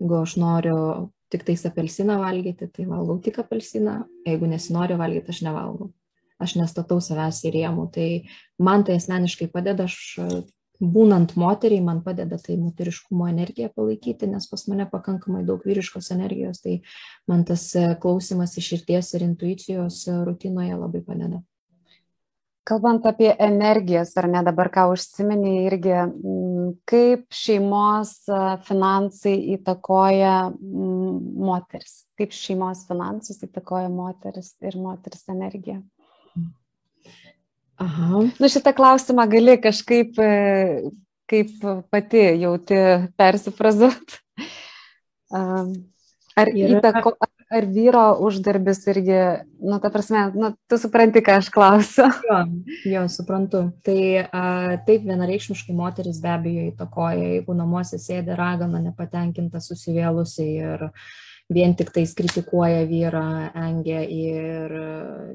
[0.00, 0.78] Jeigu aš noriu
[1.30, 5.92] tik tais apelsiną valgyti, tai valgau tik apelsiną, jeigu nesinoriu valgyti, aš nevalgau.
[6.42, 7.86] Aš nestatau savęs į rėmų.
[7.94, 8.08] Tai
[8.58, 10.18] man tai asmeniškai padeda, aš
[10.80, 16.62] būnant moteriai, man padeda tai moteriškumo energiją palaikyti, nes pas mane pakankamai daug vyriškos energijos,
[16.64, 16.80] tai
[17.30, 17.70] man tas
[18.02, 21.42] klausimas iš širties ir intuicijos rutinoje labai padeda.
[22.64, 25.98] Kalbant apie energijas, ar ne dabar ką užsiminė irgi,
[26.88, 28.14] kaip šeimos
[28.64, 30.36] finansai įtakoja
[31.44, 35.82] moteris, kaip šeimos finansus įtakoja moteris ir moteris energija.
[37.82, 38.24] Aha.
[38.40, 40.90] Nu šitą klausimą gali kažkaip, e,
[41.30, 41.50] kaip
[41.90, 42.78] pati jauti
[43.18, 44.20] persifrazuot.
[46.34, 47.12] Ar, įtako,
[47.54, 49.18] ar vyro uždarbis irgi,
[49.62, 52.08] nu, ta prasme, nu, tu supranti, ką aš klausiu.
[52.28, 52.40] Jo,
[52.90, 53.60] jo suprantu.
[53.86, 54.42] Tai a,
[54.86, 60.88] taip vienareikšmiškai moteris be abejo įtakoja, jeigu namuose sėdi ragana nepatenkinta, susivėlusi ir
[61.52, 63.26] vien tik tais kritikuoja vyrą,
[63.58, 64.72] engia ir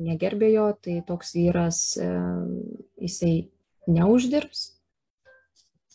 [0.01, 2.09] negerbė jo, tai toks vyras, e,
[3.05, 3.33] jisai
[3.89, 4.79] neuždirbs,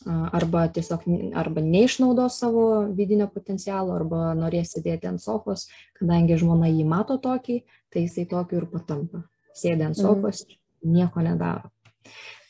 [0.07, 2.65] arba tiesiog arba neišnaudos savo
[2.97, 8.61] vidinio potencialo, arba norės sėdėti ant sofos, kadangi žmona jį mato tokį, tai jisai tokiu
[8.61, 9.25] ir patampa.
[9.55, 10.03] Sėdė ant mhm.
[10.03, 10.93] sofos, mm.
[10.97, 11.71] nieko nedaro.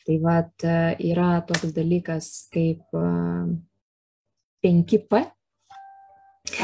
[0.05, 0.65] Tai vad
[1.01, 2.83] yra toks dalykas kaip
[4.65, 5.23] 5P.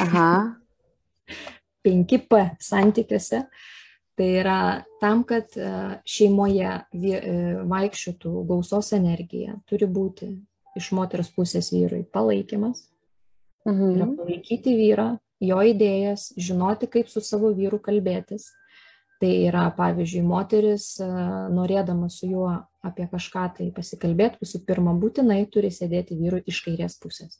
[0.01, 0.60] Aha.
[1.87, 3.45] 5P santykiuose.
[4.19, 4.59] Tai yra
[5.01, 5.55] tam, kad
[6.05, 6.73] šeimoje
[7.71, 10.27] vaikščiotų gausos energija, turi būti
[10.77, 12.85] iš moters pusės vyrui palaikymas.
[13.65, 13.91] Mhm.
[13.95, 15.09] Yra palaikyti vyrą,
[15.41, 18.49] jo idėjas, žinoti, kaip su savo vyru kalbėtis.
[19.21, 21.07] Tai yra, pavyzdžiui, moteris, e,
[21.53, 22.47] norėdama su juo
[22.81, 27.37] apie kažką tai pasikalbėti, visų pirma, būtinai turi sėdėti vyrui iš kairės pusės.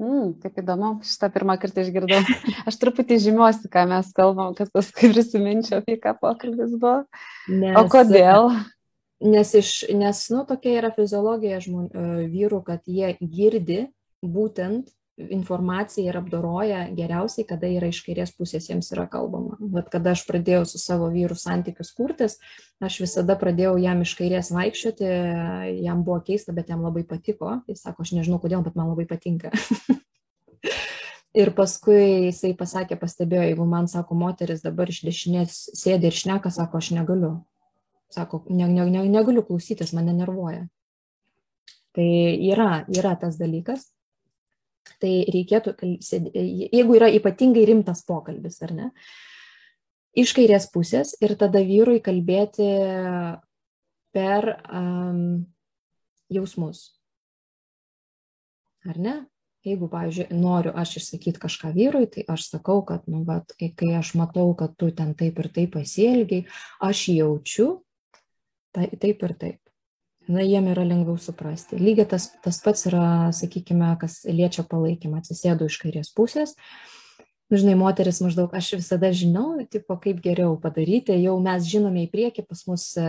[0.00, 2.20] Mm, kaip įdomu, šitą pirmą kartą išgirdau.
[2.68, 7.02] Aš truputį žymiuosi, ką mes kalbam, kad paskui prisiminčiau, apie ką pokalbis buvo.
[7.50, 8.50] Nes, o kodėl?
[9.22, 13.84] Nes, iš, nes nu, tokia yra fiziologija žmonių, e, vyrų, kad jie girdi
[14.22, 19.58] būtent informaciją ir apdoroja geriausiai, kada yra iš kairės pusės jiems yra kalbama.
[19.74, 22.38] Vat kada aš pradėjau su savo vyru santykius kurtis,
[22.80, 25.12] aš visada pradėjau jam iš kairės vaikščioti,
[25.84, 27.60] jam buvo keista, bet jam labai patiko.
[27.68, 29.52] Jis sako, aš nežinau kodėl, bet man labai patinka.
[31.44, 36.52] ir paskui jisai pasakė, pastebėjo, jeigu man sako, moteris dabar iš dešinės sėdi ir šneka,
[36.52, 37.36] sako, aš negaliu.
[38.12, 40.66] Sako, ne, ne, ne, negaliu klausytis, mane nervuoja.
[41.92, 42.04] Tai
[42.48, 43.90] yra, yra tas dalykas
[45.02, 45.74] tai reikėtų,
[46.72, 48.88] jeigu yra ypatingai rimtas pokalbis, ar ne,
[50.18, 52.68] iš kairės pusės ir tada vyrui kalbėti
[54.12, 55.44] per um,
[56.32, 56.90] jausmus.
[58.88, 59.20] Ar ne?
[59.62, 64.16] Jeigu, pavyzdžiui, noriu aš išsakyti kažką vyrui, tai aš sakau, kad, nu, bet, kai aš
[64.18, 66.48] matau, kad tu ten taip ir taip pasielgiai,
[66.82, 67.68] aš jaučiu
[68.74, 69.61] tai, taip ir taip
[70.28, 71.78] na, jiem yra lengviau suprasti.
[71.80, 73.04] Lygiai tas, tas pats yra,
[73.34, 76.56] sakykime, kas liečia palaikymą, atsisėdu iš kairės pusės.
[77.52, 82.08] Nu, žinai, moteris maždaug, aš visada žinau, tipo, kaip geriau padaryti, jau mes žinome į
[82.08, 83.04] priekį pas mus, e,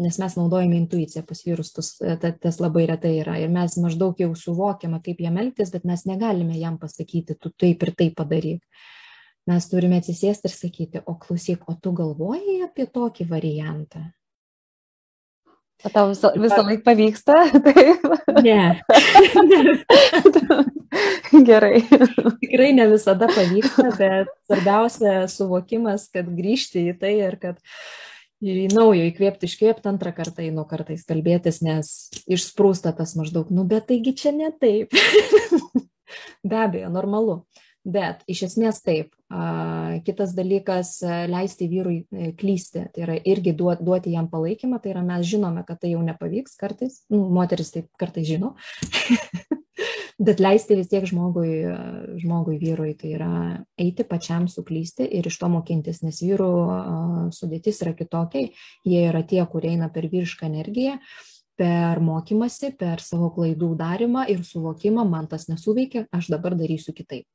[0.00, 4.16] nes mes naudojame intuiciją, pas vyrus tas, e, tas labai retai yra ir mes maždaug
[4.24, 8.64] jau suvokiame, kaip jam elgtis, bet mes negalime jam pasakyti, tu taip ir taip padaryk.
[9.52, 14.06] Mes turime atsisėsti ir sakyti, o klausyk, o tu galvojai apie tokį variantą?
[15.86, 17.36] O tau visą, visą laiką pavyksta?
[17.66, 18.02] Taip.
[18.42, 18.80] Ne.
[21.48, 21.84] Gerai.
[22.40, 27.62] Tikrai ne visada pavyksta, bet svarbiausia suvokimas, kad grįžti į tai ir kad
[28.42, 31.92] į naujo įkvėpti, iškvėpti antrą kartą einu kartais kalbėtis, nes
[32.26, 34.94] išsprūsta tas maždaug, nu bet taigi čia ne taip.
[36.48, 37.42] Be abejo, normalu.
[37.88, 39.14] Bet iš esmės taip.
[40.04, 40.98] Kitas dalykas-
[41.34, 42.84] leisti vyrui e, klysti.
[42.92, 44.80] Tai yra irgi duoti jam palaikymą.
[44.82, 47.00] Tai yra mes žinome, kad tai jau nepavyks kartais.
[47.08, 48.54] Nu, moteris taip kartais žino.
[50.18, 51.62] Bet leisti vis tiek žmogui,
[52.18, 53.32] žmogui vyrui, tai yra
[53.78, 56.50] eiti pačiam suklysti ir iš to mokintis, nes vyrų
[57.30, 58.48] sudėtis yra kitokia,
[58.82, 60.98] jie yra tie, kurie eina per vyrišką energiją,
[61.54, 67.28] per mokymasi, per savo klaidų darimą ir suvokimą, man tas nesuveikia, aš dabar darysiu kitaip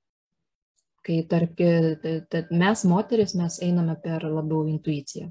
[1.03, 1.59] kai tarp,
[2.51, 5.29] mes moteris, mes einame per labiau intuiciją.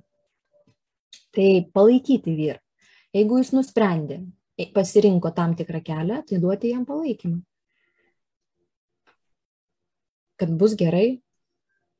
[1.33, 2.61] Tai palaikyti vyrą.
[3.13, 4.19] Jeigu jis nusprendė,
[4.57, 7.41] e, pasirinko tam tikrą kelią, tai duoti jam palaikymą.
[10.41, 11.21] Kad bus gerai,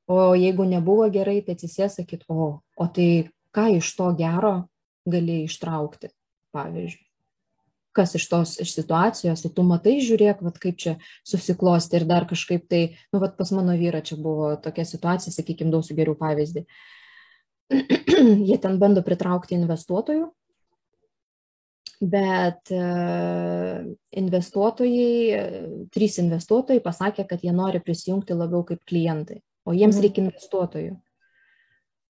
[0.09, 3.09] o jeigu nebuvo gerai, tai atsisės sakyti, o, o tai
[3.53, 4.55] ką iš to gero
[5.09, 6.13] gali ištraukti,
[6.53, 7.12] pavyzdžiui
[7.97, 10.97] kas iš tos iš situacijos, o tu matai, žiūrėk, vat, kaip čia
[11.29, 15.73] susiklosti ir dar kažkaip tai, nu, vat, pas mano vyrą čia buvo tokia situacija, sakykime,
[15.73, 16.65] duosiu geriau pavyzdį.
[18.49, 20.27] Jie ten bando pritraukti investuotojų,
[22.03, 22.83] bet e,
[24.19, 30.05] investuotojai, trys investuotojai pasakė, kad jie nori prisijungti labiau kaip klientai, o jiems mhm.
[30.09, 30.99] reikia investuotojų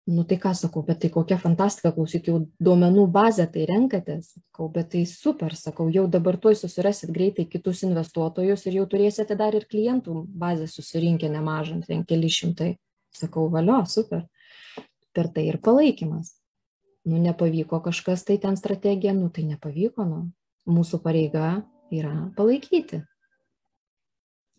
[0.04, 4.66] nu tai ką sakau, bet tai kokia fantastika, klausyk, jau duomenų bazę tai renkatės, sakau,
[4.74, 9.54] bet tai super, sakau, jau dabar tuoj susirasit greitai kitus investuotojus ir jau turėsite dar
[9.54, 12.72] ir klientų bazę susirinkę nemažą, ten keli šimtai.
[13.12, 14.24] Sakau, valio, super.
[15.12, 16.32] Per tai ir palaikymas.
[17.04, 20.22] Nu, nepavyko kažkas tai ten strategija, nu tai nepavyko, nu.
[20.66, 21.62] Mūsų pareiga
[21.92, 23.02] yra palaikyti.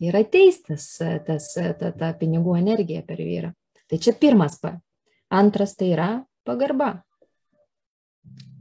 [0.04, 0.86] Ir ateistas
[1.26, 3.54] tas, ta, ta pinigų energija per vyrą.
[3.88, 4.76] Tai čia pirmas P
[5.34, 6.08] Antras tai yra
[6.46, 7.02] pagarba.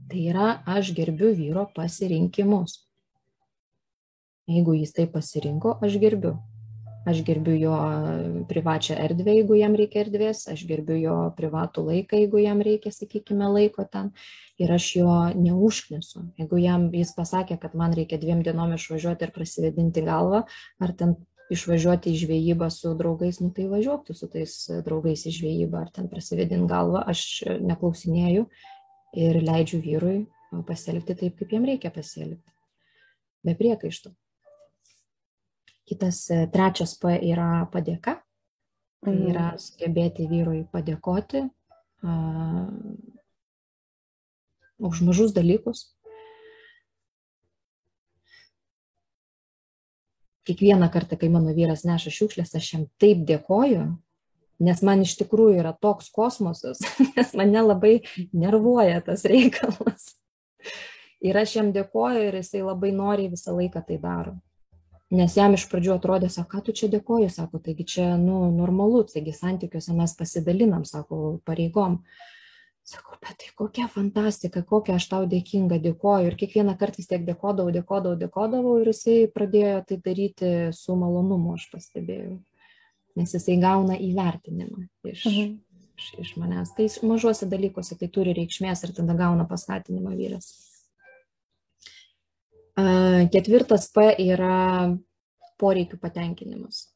[0.09, 2.79] Tai yra, aš gerbiu vyro pasirinkimus.
[4.49, 6.33] Jeigu jis tai pasirinko, aš gerbiu.
[7.05, 7.75] Aš gerbiu jo
[8.47, 13.49] privačią erdvę, jeigu jam reikia erdvės, aš gerbiu jo privatų laiką, jeigu jam reikia, sakykime,
[13.53, 14.09] laiko ten.
[14.57, 16.23] Ir aš jo neužknisu.
[16.39, 20.45] Jeigu jam jis pasakė, kad man reikia dviem dienom išvažiuoti ir prasivedinti galvą,
[20.79, 21.17] ar ten
[21.51, 24.53] išvažiuoti į žvejybą su draugais, nu tai važiuok tu su tais
[24.85, 28.47] draugais į žvejybą ar ten prasivedint galvą, aš neklausinėju
[29.19, 30.17] ir leidžiu vyrui
[30.67, 32.53] pasielgti taip, kaip jiem reikia pasielgti.
[33.43, 34.13] Be priekaištų.
[35.89, 38.21] Kitas e, trečias P yra padėka.
[39.03, 39.31] Tai mhm.
[39.33, 42.69] yra sugebėti vyrui padėkoti uh,
[44.79, 45.89] už mažus dalykus.
[50.47, 53.85] Kiekvieną kartą, kai mano vyras neša šiukšlės, aš jam taip dėkoju,
[54.63, 56.81] nes man iš tikrųjų yra toks kosmosas,
[57.15, 57.93] nes mane labai
[58.35, 60.13] nervuoja tas reikalas.
[61.23, 64.35] Ir aš jam dėkoju ir jisai labai noriai visą laiką tai daro.
[65.13, 69.03] Nes jam iš pradžių atrodė, sako, ką tu čia dėkoji, sako, taigi čia, nu, normalu,
[69.07, 71.99] taigi santykiuose mes pasidalinam, sako, pareigom.
[72.83, 76.27] Sakau, bet tai kokia fantastika, kokia aš tau dėkinga, dėkoju.
[76.27, 81.55] Ir kiekvieną kartą vis tiek dėkodavau, dėkodavau, dėkodavau ir jisai pradėjo tai daryti su malonumu,
[81.55, 82.41] aš pastebėjau.
[83.19, 85.55] Nes jisai gauna įvertinimą iš, mhm.
[86.01, 86.73] iš, iš manęs.
[86.75, 90.51] Tai mažuose dalykuose tai turi reikšmės ir tada gauna paskatinimą vyras.
[93.31, 94.57] Ketvirtas P yra
[95.61, 96.89] poreikių patenkinimas.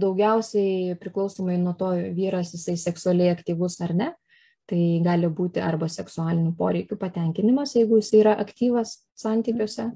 [0.00, 4.08] Daugiausiai priklausomai nuo to vyras jisai seksualiai aktyvus ar ne,
[4.70, 9.90] tai gali būti arba seksualinių poreikių patenkinimas, jeigu jis yra aktyvas santykiuose,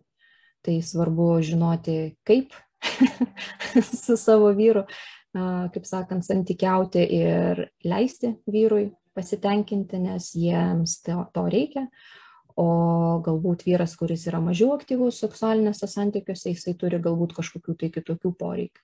[0.67, 2.53] tai svarbu žinoti, kaip
[4.05, 4.85] su savo vyru,
[5.33, 11.87] kaip sakant, santykiauti ir leisti vyrui pasitenkinti, nes jiems to, to reikia
[12.57, 18.33] o galbūt vyras, kuris yra mažiau aktyvus seksualinėse santykiuose, jisai turi galbūt kažkokių tai kitokių
[18.41, 18.81] poreikių.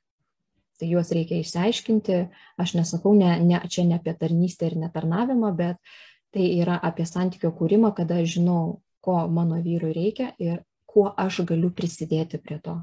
[0.80, 2.18] Tai juos reikia išsiaiškinti.
[2.62, 5.92] Aš nesakau, ne, ne, čia ne apie tarnystę ir netarnavimą, bet
[6.32, 11.42] tai yra apie santykio kūrimą, kada aš žinau, ko mano vyrui reikia ir kuo aš
[11.48, 12.78] galiu prisidėti prie to.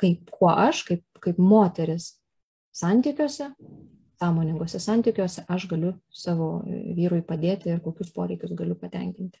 [0.00, 2.14] Kaip, kuo aš, kaip, kaip moteris
[2.76, 3.50] santykiuose,
[4.20, 6.50] sąmoningose santykiuose, aš galiu savo
[6.96, 9.40] vyrui padėti ir kokius poreikius galiu patenkinti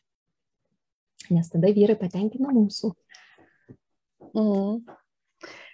[1.34, 2.92] nes tada vyrai patenkina mūsų.
[4.34, 4.80] Mm.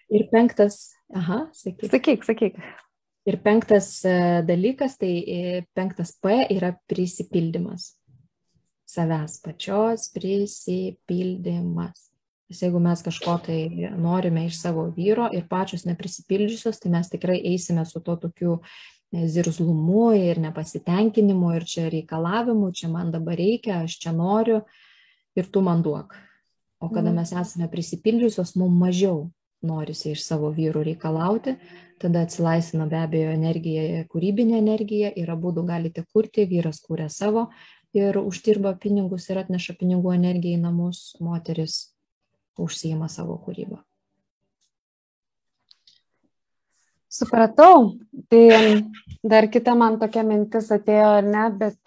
[0.08, 1.90] Ir penktas, aha, sakyk.
[1.90, 2.58] Sakyk, sakyk.
[3.26, 7.96] Ir penktas e, dalykas, tai e, penktas P yra prisipildymas.
[8.86, 12.04] Savęs pačios prisipildymas.
[12.46, 13.58] Nes jeigu mes kažko tai
[13.98, 18.60] norime iš savo vyro ir pačios neprisipildžiusios, tai mes tikrai eisime su to tokiu
[19.10, 24.62] e, zirzlumu ir nepasitenkinimu ir čia reikalavimu, čia man dabar reikia, aš čia noriu.
[25.34, 26.14] Ir tu man duok.
[26.78, 27.18] O kada mhm.
[27.18, 29.26] mes esame prisipildžiusios, mums mažiau
[29.62, 31.56] norisi iš savo vyrų reikalauti,
[32.02, 37.48] tada atsilaisvina be abejo energija, kūrybinė energija ir abu galite kurti, vyras kūrė savo
[37.96, 41.94] ir uždirba pinigus ir atneša pinigų energiją į namus, moteris
[42.58, 43.80] užsijima savo kūrybą.
[47.08, 47.96] Supratau,
[48.28, 48.82] tai
[49.24, 51.80] dar kita man tokia mintis atėjo, ne, bet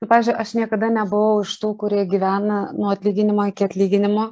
[0.00, 4.26] Nu, pavyzdžiui, aš niekada nebuvau iš tų, kurie gyvena nuo atlyginimo iki atlyginimo,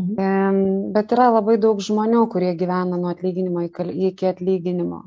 [0.00, 0.92] mhm.
[0.94, 5.04] bet yra labai daug žmonių, kurie gyvena nuo atlyginimo iki atlyginimo.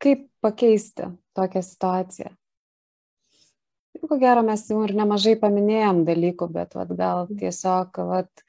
[0.00, 2.30] Kaip pakeisti tokią situaciją?
[4.00, 7.36] Ko gero, mes jau ir nemažai paminėjom dalykų, bet vat, gal mhm.
[7.42, 8.44] tiesiog, vat,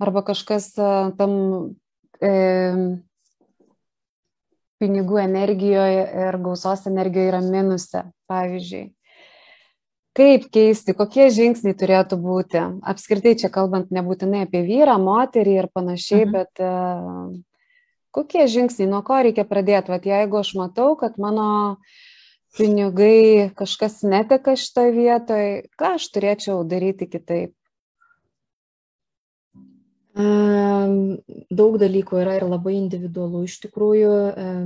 [0.00, 0.72] arba kažkas
[1.18, 1.34] tam
[2.24, 2.30] e,
[4.80, 8.86] pinigų energijoje ir gausos energijoje yra minuse, pavyzdžiui.
[10.18, 12.62] Kaip keisti, kokie žingsniai turėtų būti?
[12.92, 16.32] Apskritai čia kalbant nebūtinai apie vyrą, moterį ir panašiai, mhm.
[16.34, 17.28] bet uh,
[18.10, 19.94] kokie žingsniai, nuo ko reikia pradėti?
[19.94, 21.78] Vat jeigu aš matau, kad mano
[22.58, 27.54] pinigai kažkas neteka šitoje vietoje, ką aš turėčiau daryti kitaip?
[31.60, 34.10] Daug dalykų yra ir labai individualu iš tikrųjų,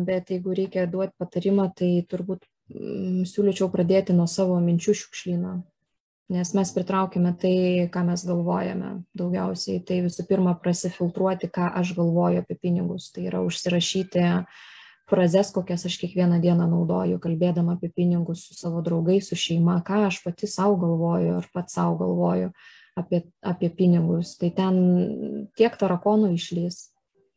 [0.08, 5.54] bet jeigu reikia duoti patarimą, tai turbūt siūlyčiau pradėti nuo savo minčių šiukšlyno,
[6.34, 7.56] nes mes pritraukime tai,
[7.92, 9.82] ką mes galvojame daugiausiai.
[9.84, 13.10] Tai visų pirma, prasifiltruoti, ką aš galvoju apie pinigus.
[13.12, 14.24] Tai yra užsirašyti
[15.10, 20.06] frazes, kokias aš kiekvieną dieną naudoju, kalbėdama apie pinigus su savo draugais, su šeima, ką
[20.08, 22.54] aš pati savo galvoju ar pats savo galvoju
[22.96, 24.80] apie, apie pinigus, tai ten
[25.58, 26.86] tiek tarakonų išlys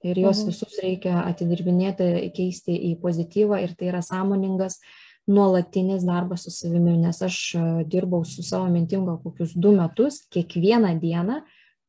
[0.05, 0.53] ir juos mhm.
[0.53, 4.79] visus reikia atidirbinėti, keisti į pozityvą ir tai yra sąmoningas
[5.27, 10.21] nuolatinis darbas su savimi, nes aš e, dirbau su savo mintim gal kokius du metus,
[10.31, 11.41] kiekvieną dieną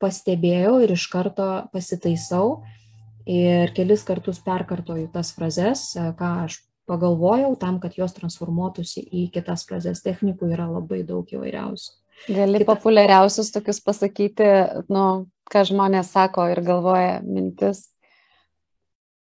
[0.02, 2.62] pastebėjau ir iš karto pasitaisau
[3.28, 6.58] ir kelis kartus perkartoju tas frazes, e, ką aš
[6.88, 10.02] pagalvojau tam, kad jos transformuotųsi į kitas frazes.
[10.02, 11.92] Technikų yra labai daug įvairiausių.
[12.32, 12.72] Gali Kita...
[12.72, 14.48] populiariausius tokius pasakyti,
[14.90, 15.04] nu,
[15.52, 17.84] ką žmonės sako ir galvoja mintis.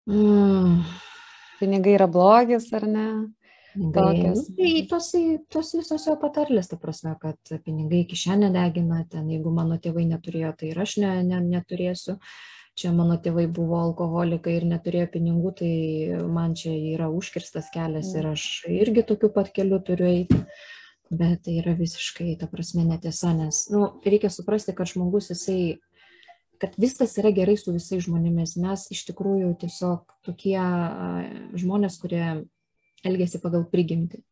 [0.06, 0.84] Mm.
[1.58, 3.08] Pinigai yra blogis ar ne?
[3.76, 5.10] Pinigai, nu, tai tos,
[5.52, 10.54] tos visos jo patarlės, ta prasme, kad pinigai kišenė degina, ten jeigu mano tėvai neturėjo,
[10.60, 12.16] tai ir aš ne, ne, neturėsiu.
[12.76, 15.70] Čia mano tėvai buvo alkoholikai ir neturėjo pinigų, tai
[16.32, 20.40] man čia yra užkirstas kelias ir aš irgi tokiu pat keliu turiu eiti.
[21.06, 25.76] Bet tai yra visiškai, ta prasme, netiesa, nes nu, reikia suprasti, kad žmogus jisai
[26.58, 28.56] kad viskas yra gerai su visais žmonėmis.
[28.60, 30.58] Mes iš tikrųjų tiesiog tokie
[31.60, 32.24] žmonės, kurie
[33.06, 34.22] elgesi pagal prigimtį.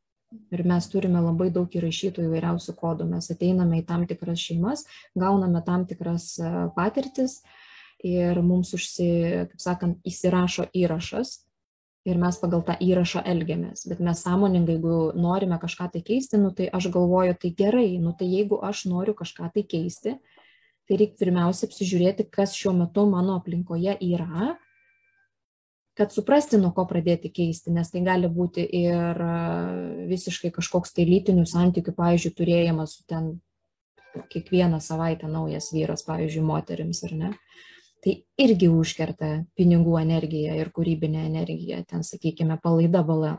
[0.54, 3.06] Ir mes turime labai daug įrašytų įvairiausių kodų.
[3.12, 7.38] Mes ateiname į tam tikras šeimas, gauname tam tikras e, patirtis
[8.04, 9.08] ir mums užsi,
[9.52, 11.38] kaip sakant, įsirašo įrašas
[12.04, 13.86] ir mes pagal tą įrašą elgiamės.
[13.88, 18.12] Bet mes sąmoningai, jeigu norime kažką tai keisti, nu, tai aš galvoju, tai gerai, nu,
[18.18, 20.18] tai jeigu aš noriu kažką tai keisti,
[20.84, 24.52] tai reikia pirmiausia apsižiūrėti, kas šiuo metu mano aplinkoje yra
[25.94, 29.20] kad suprasti, nuo ko pradėti keisti, nes tai gali būti ir
[30.10, 33.36] visiškai kažkoks tai lytinių santykių, pavyzdžiui, turėjimas su ten
[34.30, 37.32] kiekvieną savaitę naujas vyras, pavyzdžiui, moterims, ar ne.
[38.04, 43.38] Tai irgi užkerta pinigų energiją ir kūrybinę energiją, ten, sakykime, palaida bala,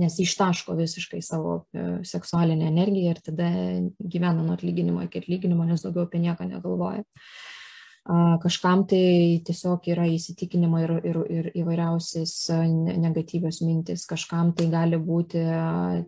[0.00, 3.50] nes ištaško visiškai savo e, seksualinę energiją ir tada
[3.98, 7.02] gyvena nuo atlyginimo iki atlyginimo, nes daugiau apie nieką negalvoja.
[7.02, 7.53] Uh,
[8.04, 12.34] kažkam tai tiesiog yra įsitikinimai ir, ir, ir įvairiausias
[13.00, 15.40] negatyvios mintis, kažkam tai gali būti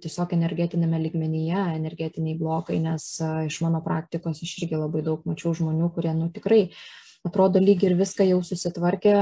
[0.05, 3.09] tiesiog energetinėme ligmenyje, energetiniai blokai, nes
[3.49, 6.66] iš mano praktikos aš irgi labai daug mačiau žmonių, kurie, nu tikrai,
[7.24, 9.16] atrodo lyg ir viską jau susitvarkė,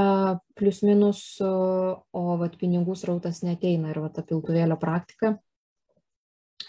[0.58, 5.36] plius minus, o vat, pinigų srautas neteina ir vat, ta piltuvėlio praktika,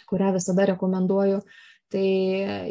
[0.05, 1.41] kurią visada rekomenduoju,
[1.95, 2.07] tai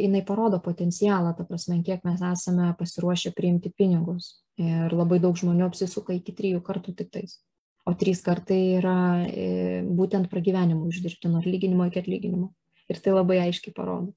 [0.03, 4.35] jinai parodo potencialą, ta prasme, kiek mes esame pasiruošę priimti pinigus.
[4.61, 7.39] Ir labai daug žmonių apsisuka iki trijų kartų tik tais.
[7.89, 9.47] O trys kartai yra e,
[9.85, 12.53] būtent pragyvenimų uždirbti nuo atlyginimo iki atlyginimo.
[12.93, 14.13] Ir tai labai aiškiai parodo.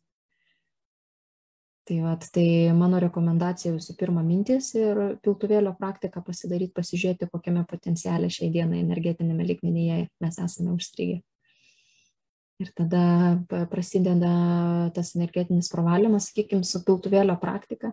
[1.88, 2.46] Tai, vat, tai
[2.76, 9.48] mano rekomendacija visų pirma mintis ir piltuvėlio praktiką pasidaryti, pasižiūrėti, kokiame potenciale šiai dienai energetinėme
[9.48, 11.22] lygmenyje mes esame užstrigę.
[12.58, 13.38] Ir tada
[13.70, 14.32] prasideda
[14.96, 17.92] tas energetinis pravalymas, sakykime, su piltuvėlio praktika.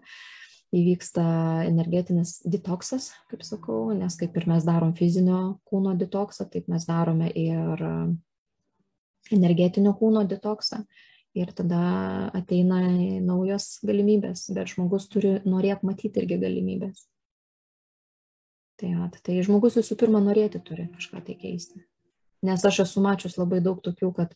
[0.74, 1.24] Įvyksta
[1.68, 7.28] energetinis detoksas, kaip sakau, nes kaip ir mes darom fizinio kūno detoksą, taip mes darome
[7.28, 7.84] ir
[9.30, 10.82] energetinio kūno detoksą.
[11.34, 11.84] Ir tada
[12.34, 12.80] ateina
[13.22, 17.08] naujos galimybės, bet žmogus turi norėti matyti irgi galimybės.
[18.78, 21.82] Tai, at, tai žmogus visų pirma norėti turi kažką tai keisti.
[22.44, 24.34] Nes aš esu mačius labai daug tokių, kad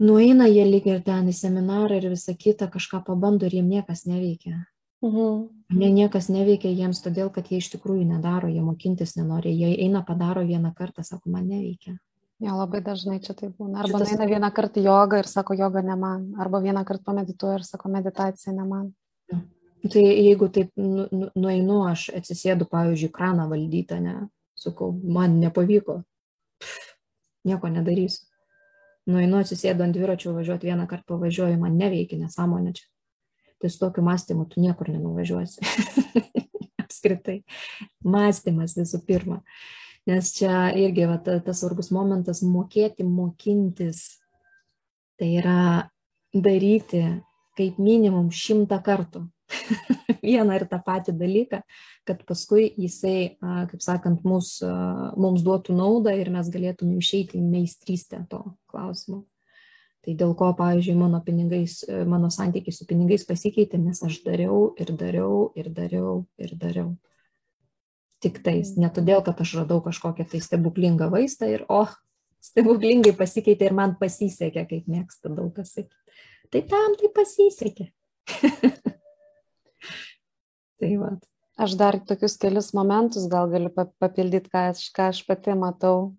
[0.00, 4.06] nueina jie lyg ir ten į seminarą ir visą kitą kažką pabando ir jiem niekas
[4.08, 4.64] neveikia.
[5.04, 5.46] Mhm.
[5.76, 10.02] Ne, niekas neveikia jiems todėl, kad jie iš tikrųjų nedaro, jie mokintis nenori, jie eina
[10.06, 11.98] padaro vieną kartą, sako, man neveikia.
[12.40, 13.80] Jo, labai dažnai čia taip būna.
[13.80, 14.12] Arba Šitas...
[14.12, 16.26] eina vieną kartą jogą ir sako, joga ne man.
[16.40, 18.90] Arba vieną kartą pamedituoja ir sako, meditacija ne man.
[19.32, 19.40] Ja.
[19.92, 24.16] Tai jeigu taip nu, nu, nueinu, aš atsisėdu, pavyzdžiui, kraną valdyti, ne,
[24.58, 26.00] sakau, man nepavyko,
[27.46, 28.26] nieko nedarysiu.
[29.06, 32.86] Nueinu atsisėdu ant dviračio važiuoti vieną kartą pavažiuoju, man neveikia nesąmonė čia.
[33.62, 35.62] Tai su tokiu mąstymu tu niekur nenuvažiuosi.
[36.82, 37.38] Apskritai.
[38.04, 39.40] Mąstymas visų pirma.
[40.06, 44.02] Nes čia irgi va, ta, tas svarbus momentas mokėti, mokintis.
[45.16, 45.60] Tai yra
[46.34, 47.06] daryti
[47.56, 49.26] kaip minimum šimtą kartų
[50.26, 51.62] vieną ir tą patį dalyką,
[52.06, 54.58] kad paskui jisai, kaip sakant, mus,
[55.16, 59.24] mums duotų naudą ir mes galėtume išeiti į meistrystę to klausimo.
[60.06, 64.92] Tai dėl ko, pavyzdžiui, mano, pinigais, mano santykiai su pinigais pasikeitė, nes aš dariau ir
[64.94, 66.92] dariau ir dariau ir dariau.
[68.22, 71.90] Tik tais, ne todėl, kad aš radau kažkokią tai stebuklingą vaistą ir, oh,
[72.48, 76.22] stebuklingai pasikeitė ir man pasisekė, kaip mėgsta daug kas sakyti.
[76.52, 77.90] Tai tam tai pasisekė.
[80.80, 81.14] Tai va.
[81.56, 86.12] Aš dar tokius kelius momentus gal galiu papildyti, ką aš, ką aš pati matau.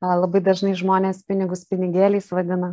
[0.00, 2.72] Labai dažnai žmonės pinigus pinigėliais vadina.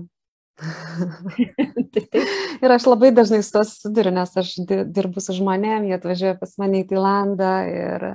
[2.64, 4.54] ir aš labai dažnai su to susiduriu, nes aš
[4.96, 8.08] dirbu su žmonėm, jie atvažiuoja pas mane į Tailandą ir,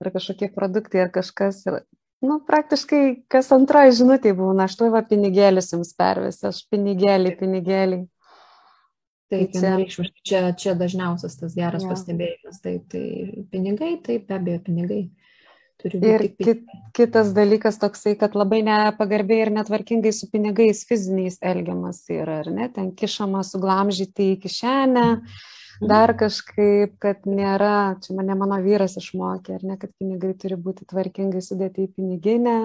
[0.00, 1.60] ir kažkokie produktai ir kažkas.
[1.68, 1.78] Ir,
[2.24, 8.02] nu, praktiškai kas antroji žinutė būna, aš tuo va pinigėlius jums pervesiu, aš pinigėlį, pinigėlį.
[9.26, 11.90] Tai vienareikšmiškai čia, čia dažniausias tas geras ja.
[11.90, 12.60] pastebėjimas.
[12.62, 13.06] Taip, tai
[13.50, 15.06] pinigai, taip, be abejo, pinigai.
[15.84, 16.62] Ir kit,
[16.96, 22.70] kitas dalykas toksai, kad labai nepagarbiai ir netvarkingai su pinigais fiziniais elgiamas yra, ar ne,
[22.72, 25.90] ten kišama suglamžyti į kišenę, mhm.
[25.90, 30.88] dar kažkaip, kad nėra, čia mane mano vyras išmokė, ar ne, kad pinigai turi būti
[30.88, 32.58] tvarkingai sudėti į piniginę,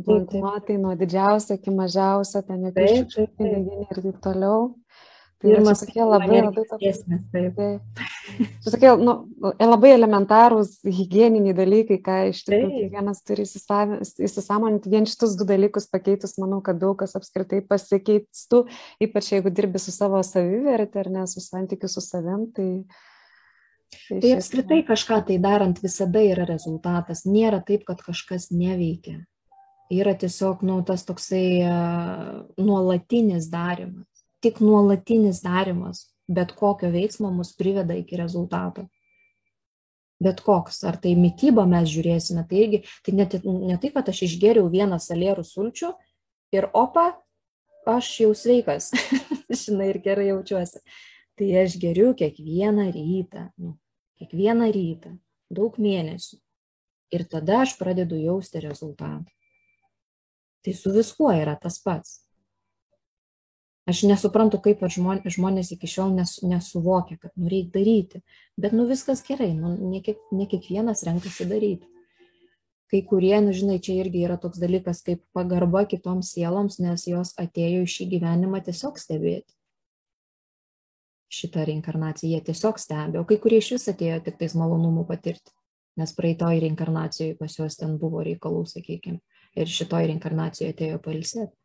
[0.00, 4.70] banknotai nuo didžiausio iki mažiausio, ten jokių šiukšlių piniginė ir taip toliau.
[5.42, 6.90] Tai Pirmas tokie labai, labai tokie.
[7.34, 7.56] Taip.
[8.62, 14.92] Čia tokie nu, labai elementarūs hygieniniai dalykai, ką iš tikrųjų kiekvienas turi įsisamoninti.
[14.92, 18.60] Vien šitus du dalykus pakeitus, manau, kad daug kas apskritai pasikeistų,
[19.02, 22.46] ypač jeigu dirbi su savo savivertė ar ne su santykiu su savim.
[22.54, 22.68] Tai,
[23.96, 27.26] tai, tai apskritai kažką tai darant visada yra rezultatas.
[27.26, 29.24] Nėra taip, kad kažkas neveikia.
[29.92, 34.11] Yra tiesiog nu, tas toksai uh, nuolatinis darimas
[34.42, 38.86] tik nuolatinis darimas bet kokio veiksmo mus priveda iki rezultato.
[40.22, 43.26] Bet koks, ar tai mytyba mes žiūrėsime, tai irgi, tai ne,
[43.72, 45.90] ne tai, kad aš išgeriau vieną salierų sulčių
[46.54, 47.08] ir opa,
[47.90, 48.92] aš jau sveikas,
[49.64, 50.84] žinai, ir gerai jaučiuosi.
[51.40, 53.74] Tai aš geriu kiekvieną rytą, nu,
[54.20, 55.16] kiekvieną rytą,
[55.50, 56.38] daug mėnesių.
[57.12, 59.26] Ir tada aš pradedu jausti rezultatą.
[60.62, 62.20] Tai su viskuo yra tas pats.
[63.82, 68.20] Aš nesuprantu, kaip žmonės, žmonės iki šiol nes, nesuvokia, kad nu reikia daryti.
[68.54, 71.88] Bet nu viskas gerai, nu, ne, kiek, ne kiekvienas renkasi daryti.
[72.92, 77.32] Kai kurie, nu žinai, čia irgi yra toks dalykas kaip pagarba kitoms sieloms, nes jos
[77.40, 79.50] atėjo į šį gyvenimą tiesiog stebėti.
[81.32, 85.54] Šitą reinkarnaciją jie tiesiog stebi, o kai kurie iš vis atėjo tik tais malonumų patirti,
[85.98, 89.18] nes praeitoj reinkarnacijoje pas juos ten buvo reikalų, sakykime,
[89.56, 91.56] ir šitoj reinkarnacijoje atėjo pailsėti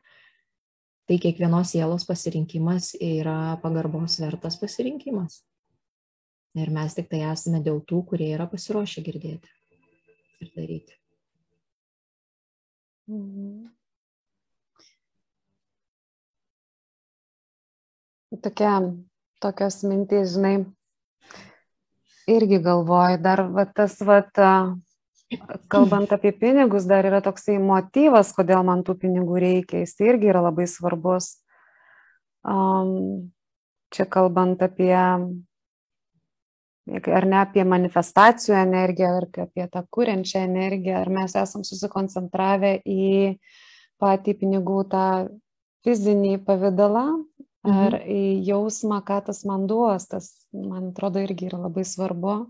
[1.07, 5.41] tai kiekvienos sielos pasirinkimas yra pagarbos vertas pasirinkimas.
[6.57, 9.51] Ir mes tik tai esame dėl tų, kurie yra pasiruošę girdėti
[10.41, 10.97] ir daryti.
[13.07, 13.67] Mhm.
[18.43, 18.73] Tokia,
[19.41, 20.57] tokios mintys, žinai,
[22.27, 24.19] irgi galvoju, dar va, tas va,
[25.67, 30.45] kalbant apie pinigus, dar yra toksai motyvas, kodėl man tų pinigų reikia, jis irgi yra
[30.47, 31.35] labai svarbus.
[32.47, 33.31] Um,
[33.91, 34.95] čia kalbant apie,
[36.95, 43.35] ar ne apie manifestacijų energiją, ar apie tą kūrenčią energiją, ar mes esam susikoncentravę į
[43.99, 45.07] patį pinigų tą
[45.83, 47.07] fizinį pavydalą,
[47.67, 48.03] ar mhm.
[48.07, 52.45] į jausmą, ką tas man duos, tas, man atrodo, irgi yra labai svarbu.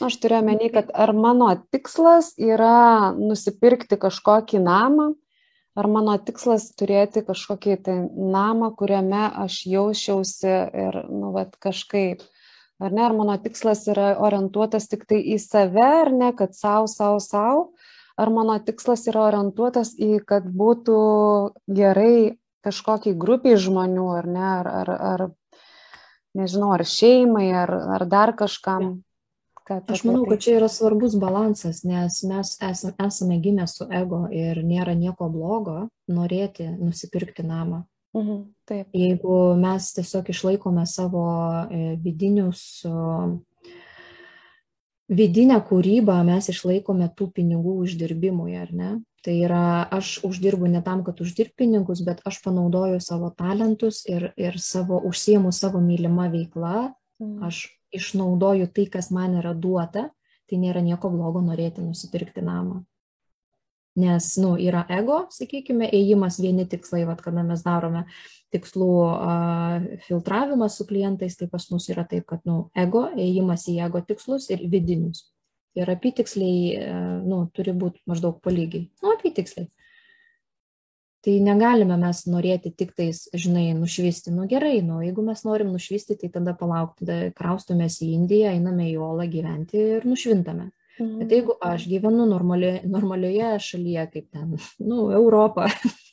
[0.00, 5.10] Aš turiu omeny, kad ar mano tikslas yra nusipirkti kažkokį namą,
[5.76, 10.54] ar mano tikslas turėti kažkokį tai namą, kuriame aš jausčiausi
[10.86, 12.24] ir, nu, vat, kažkaip.
[12.82, 16.88] Ar ne, ar mano tikslas yra orientuotas tik tai į save, ar ne, kad savo,
[16.90, 17.68] savo, savo,
[18.16, 20.98] ar mano tikslas yra orientuotas į, kad būtų
[21.68, 25.28] gerai kažkokiai grupiai žmonių, ar ne, ar, ar, ar
[26.38, 29.02] nežinau, ar šeimai, ar, ar dar kažkam.
[29.64, 34.24] Kad Aš manau, kad čia yra svarbus balansas, nes mes esame, esame gimę su ego
[34.34, 37.84] ir nėra nieko blogo norėti nusipirkti namą.
[38.16, 38.90] Mhm, taip.
[38.92, 41.24] Jeigu mes tiesiog išlaikome savo
[41.70, 42.82] e, vidinius,
[45.08, 48.90] vidinę kūrybą, mes išlaikome tų pinigų uždirbimui, ar ne?
[49.22, 54.32] Tai yra, aš uždirbu ne tam, kad uždirb pinigus, bet aš panaudoju savo talentus ir,
[54.36, 56.90] ir savo užsiemu savo mylimą veiklą,
[57.22, 57.38] mhm.
[57.46, 60.08] aš išnaudoju tai, kas man yra duota,
[60.48, 62.82] tai nėra nieko blogo norėti nusipirkti namą.
[64.02, 68.06] Nes, nu, yra ego, sakykime, ėjimas vieni tikslai, vad, kada mes darome
[68.52, 73.76] tikslų uh, filtravimą su klientais, tai pas mus yra taip, kad, nu, ego, ėjimas į
[73.84, 75.26] ego tikslus ir vidinius.
[75.76, 78.88] Ir apytiksliai, uh, nu, turi būti maždaug polygiai.
[79.04, 79.68] Nu, apytiksliai
[81.22, 84.32] tai negalime mes norėti tik tais, žinai, nušvisti.
[84.34, 88.88] Nu gerai, nu jeigu mes norim nušvisti, tai tada palauk, tada kraustumės į Indiją, einame
[88.90, 90.70] į Olą gyventi ir nušvintame.
[90.98, 91.14] Mhm.
[91.22, 95.68] Bet jeigu aš gyvenu normali, normalioje šalyje, kaip ten, nu, Europą,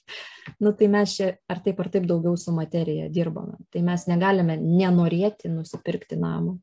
[0.63, 3.57] nu tai mes čia ar taip ar taip daugiau su materija dirbame.
[3.73, 6.55] Tai mes negalime nenorėti nusipirkti namą.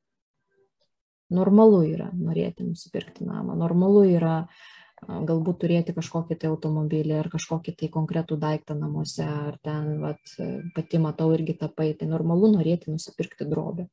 [1.35, 3.57] Normalu yra norėti nusipirkti namą.
[3.59, 9.59] Normalu yra uh, galbūt turėti kažkokį tai automobilį ar kažkokį tai konkretų daiktą namuose, ar
[9.63, 10.33] ten vat,
[10.75, 13.87] pati matau irgi tapai, tai normalu norėti nusipirkti drobę.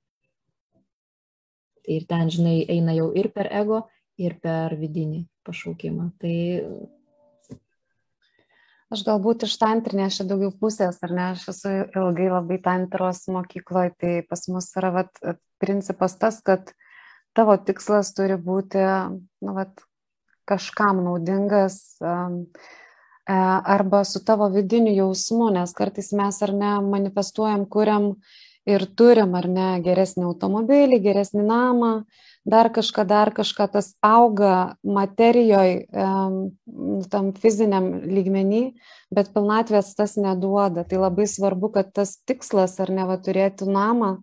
[1.83, 3.83] Tai ir ten, žinai, eina jau ir per ego,
[4.17, 6.11] ir per vidinį pašaukimą.
[6.23, 6.35] Tai
[8.93, 13.93] Aš galbūt iš tantrinės čia daugiau pusės, ar ne, aš esu ilgai labai tantros mokykloje,
[13.97, 15.09] tai pas mus yra vat,
[15.57, 16.69] principas tas, kad
[17.33, 18.83] tavo tikslas turi būti,
[19.41, 19.81] nu, vat,
[20.49, 22.13] kažkam naudingas e,
[23.25, 28.15] arba su tavo vidiniu jausmu, nes kartais mes ar ne manifestuojam, kuriam
[28.67, 31.93] ir turim ar ne geresnį automobilį, geresnį namą,
[32.47, 35.87] dar kažką, dar kažką, tas auga materijoje,
[37.11, 38.63] tam fiziniam lygmenį,
[39.15, 40.83] bet pilnatvės tas neduoda.
[40.87, 44.17] Tai labai svarbu, kad tas tikslas ar ne va turėti namą,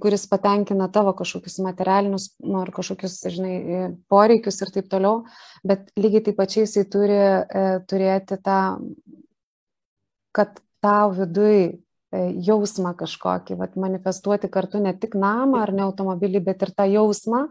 [0.00, 5.26] kuris patenkina tavo kažkokius materialinius nu, ar kažkokius, žinai, e, poreikius ir taip toliau,
[5.66, 8.60] bet lygiai taip pačiai jisai turi e, turėti tą,
[10.36, 16.40] kad tau vidui E, jausmą kažkokį, vat, manifestuoti kartu ne tik namą ar ne automobilį,
[16.46, 17.42] bet ir tą jausmą,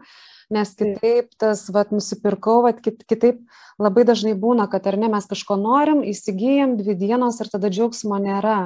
[0.50, 3.38] nes kitaip tas, vat, nusipirkau, vat, kit, kitaip
[3.78, 8.18] labai dažnai būna, kad ar ne mes kažko norim, įsigijam dvi dienos ir tada džiaugsmo
[8.24, 8.58] nėra.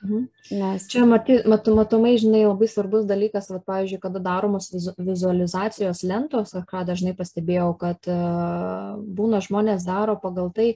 [0.00, 0.28] Mhm.
[0.50, 0.86] Nes...
[0.88, 6.86] Čia maty, mat, matomai, žinai, labai svarbus dalykas, va, pavyzdžiui, kada daromos vizualizacijos lentos, ką
[6.88, 10.70] dažnai pastebėjau, kad uh, būna žmonės daro pagal tai,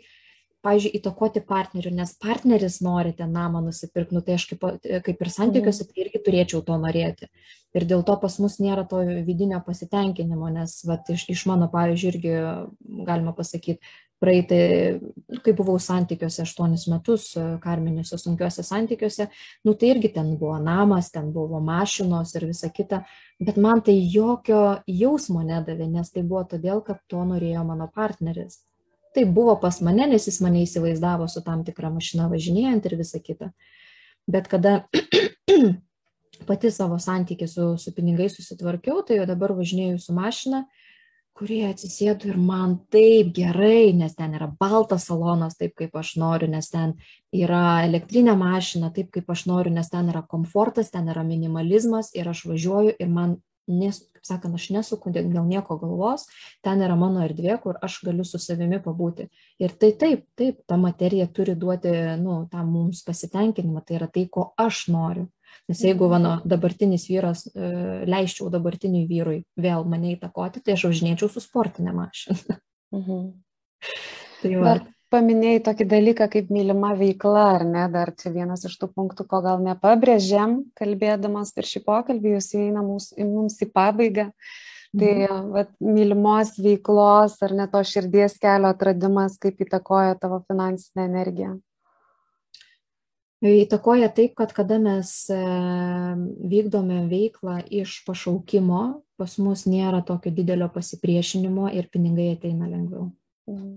[0.65, 4.65] pavyzdžiui, įtakoti partnerių, nes partneris nori ten namą nusipirkti, nu, tai aš kaip,
[5.09, 7.29] kaip ir santykiuose tai irgi turėčiau to norėti.
[7.75, 12.13] Ir dėl to pas mus nėra to vidinio pasitenkinimo, nes vat, iš, iš mano, pavyzdžiui,
[12.13, 12.35] irgi
[13.09, 13.81] galima pasakyti,
[14.25, 14.65] praeitai,
[15.29, 17.31] nu, kai buvau santykiuose aštuonis metus,
[17.63, 19.29] karminiuose sunkiuose santykiuose,
[19.69, 23.05] nu tai irgi ten buvo namas, ten buvo mašinos ir visa kita,
[23.45, 28.65] bet man tai jokio jausmo nedavė, nes tai buvo todėl, kad to norėjo mano partneris
[29.15, 33.21] tai buvo pas mane, nes jis mane įsivaizdavo su tam tikra mašina važinėjant ir visa
[33.23, 33.53] kita.
[34.27, 34.89] Bet kada
[36.49, 40.65] pati savo santykį su, su pinigais susitvarkiau, tai jau dabar važinėjau su mašina,
[41.35, 46.49] kurie atsisėdu ir man taip gerai, nes ten yra baltas salonas, taip kaip aš noriu,
[46.51, 46.95] nes ten
[47.35, 52.31] yra elektrinė mašina, taip kaip aš noriu, nes ten yra komfortas, ten yra minimalizmas ir
[52.31, 56.27] aš važiuoju ir man nes, kaip sakant, aš nesuku dėl nieko galvos,
[56.65, 59.29] ten yra mano erdvė, kur aš galiu su savimi pabūti.
[59.63, 64.27] Ir tai taip, taip, ta materija turi duoti, nu, tą mums pasitenkinimą, tai yra tai,
[64.29, 65.29] ko aš noriu.
[65.71, 67.69] Nes jeigu mano dabartinis vyras, e,
[68.11, 72.59] leiščiau dabartiniui vyrui vėl mane įtakoti, tai aš važinėčiau su sportinė mašina.
[72.95, 73.23] Mhm.
[74.39, 74.65] tai va.
[74.69, 77.89] Dar paminėjai tokį dalyką kaip mylima veikla, ar ne?
[77.91, 82.85] Dar čia vienas iš tų punktų, ko gal nepabrėžėm, kalbėdamas per šį pokalbį, jūs įeina
[82.87, 84.29] mums į pabaigą.
[84.95, 85.51] Tai mhm.
[85.57, 91.57] vat, mylimos veiklos ar ne to širdies kelio atradimas, kaip įtakoja tavo finansinę energiją.
[93.45, 95.37] Įtakoja taip, kad kada mes e,
[96.49, 98.85] vykdome veiklą iš pašaukimo,
[99.21, 103.11] pas mus nėra tokio didelio pasipriešinimo ir pinigai ateina lengviau.
[103.51, 103.75] Mhm.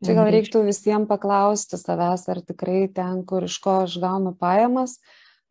[0.00, 4.96] Čia gal reiktų visiems paklausti savęs, ar tikrai ten, kur iš ko aš gaunu pajamas,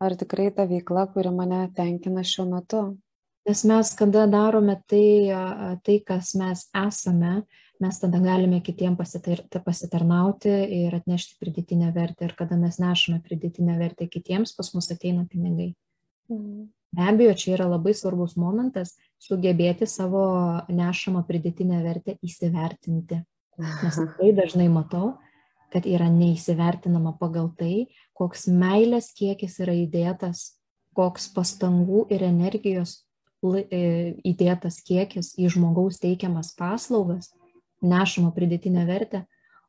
[0.02, 2.80] ar tikrai ta veikla, kuri mane tenkina šiuo metu.
[3.46, 5.30] Nes mes, kada darome tai,
[5.86, 7.44] tai kas mes esame,
[7.80, 10.50] mes tada galime kitiems pasitar, pasitarnauti
[10.80, 12.28] ir atnešti pridėtinę vertę.
[12.28, 15.72] Ir kada mes nešame pridėtinę vertę kitiems, pas mus ateina pinigai.
[16.30, 16.68] Mhm.
[16.90, 20.24] Be abejo, čia yra labai svarbus momentas sugebėti savo
[20.66, 23.20] nešamą pridėtinę vertę įsivertinti.
[23.60, 25.12] Nes labai dažnai matau,
[25.70, 27.86] kad yra neįsivertinama pagal tai,
[28.18, 30.56] koks meilės kiekis yra įdėtas,
[30.98, 33.04] koks pastangų ir energijos
[33.46, 37.30] e, įdėtas kiekis į žmogaus teikiamas paslaugas,
[37.82, 39.24] nešama pridėtinę vertę,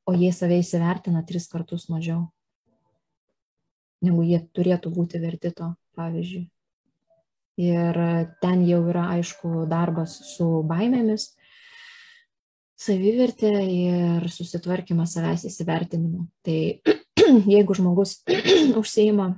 [0.05, 2.26] o jie save įsivertina tris kartus mažiau,
[4.01, 6.47] negu jie turėtų būti verti to, pavyzdžiui.
[7.62, 7.97] Ir
[8.41, 11.34] ten jau yra aišku darbas su baimėmis,
[12.82, 16.26] savivertė ir susitvarkymas savęs įsivertinimu.
[16.41, 16.59] Tai
[17.53, 18.22] jeigu žmogus
[18.82, 19.36] užseima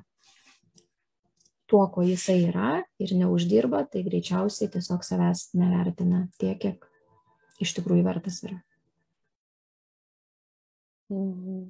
[1.67, 6.87] tuo, ko jisai yra ir neuždirba, tai greičiausiai tiesiog savęs nevertina tiek, kiek
[7.61, 8.59] iš tikrųjų vertas yra.
[11.13, 11.63] Mhm.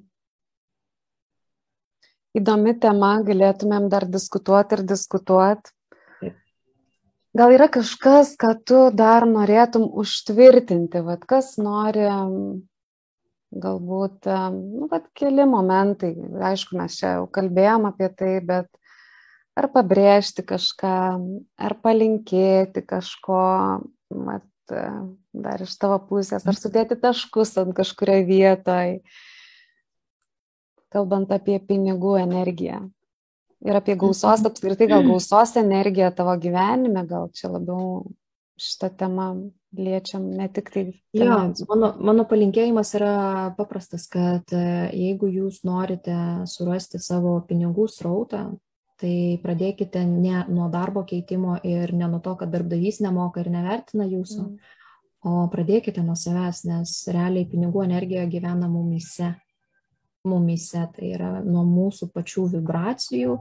[2.34, 5.70] Įdomi tema, galėtumėm dar diskutuoti ir diskutuoti.
[7.34, 12.06] Gal yra kažkas, ką tu dar norėtum užtvirtinti, vad kas nori,
[13.54, 16.12] galbūt, nu, vad keli momentai,
[16.50, 18.70] aišku, mes čia jau kalbėjom apie tai, bet
[19.58, 20.94] ar pabrėžti kažką,
[21.58, 23.42] ar palinkėti kažko,
[24.14, 29.00] vat, dar iš tavo pusės, ar sudėti taškus ant kažkurioje vietoje,
[30.94, 32.84] kalbant apie pinigų energiją
[33.64, 34.50] ir apie gausos, mhm.
[34.50, 38.04] apskritai gal gausos energiją tavo gyvenime, gal čia labiau
[38.60, 39.28] šitą temą
[39.74, 40.84] liečiam, ne tik tai.
[41.16, 41.38] Jo,
[41.70, 43.14] mano, mano palinkėjimas yra
[43.58, 46.14] paprastas, kad e, jeigu jūs norite
[46.50, 48.44] surasti savo pinigų srautą,
[49.00, 54.06] tai pradėkite ne nuo darbo keitimo ir ne nuo to, kad darbdavys nemoka ir nevertina
[54.06, 54.74] jūsų, mm.
[55.30, 59.34] o pradėkite nuo savęs, nes realiai pinigų energija gyvena mumise
[60.24, 63.36] mumise, tai yra nuo mūsų pačių vibracijų,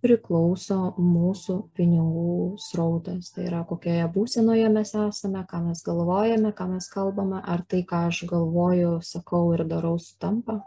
[0.00, 3.28] priklauso mūsų pinigų srautas.
[3.34, 8.06] Tai yra, kokioje būsenoje mes esame, ką mes galvojame, ką mes kalbame, ar tai, ką
[8.08, 10.62] aš galvoju, sakau ir darau, sutampa.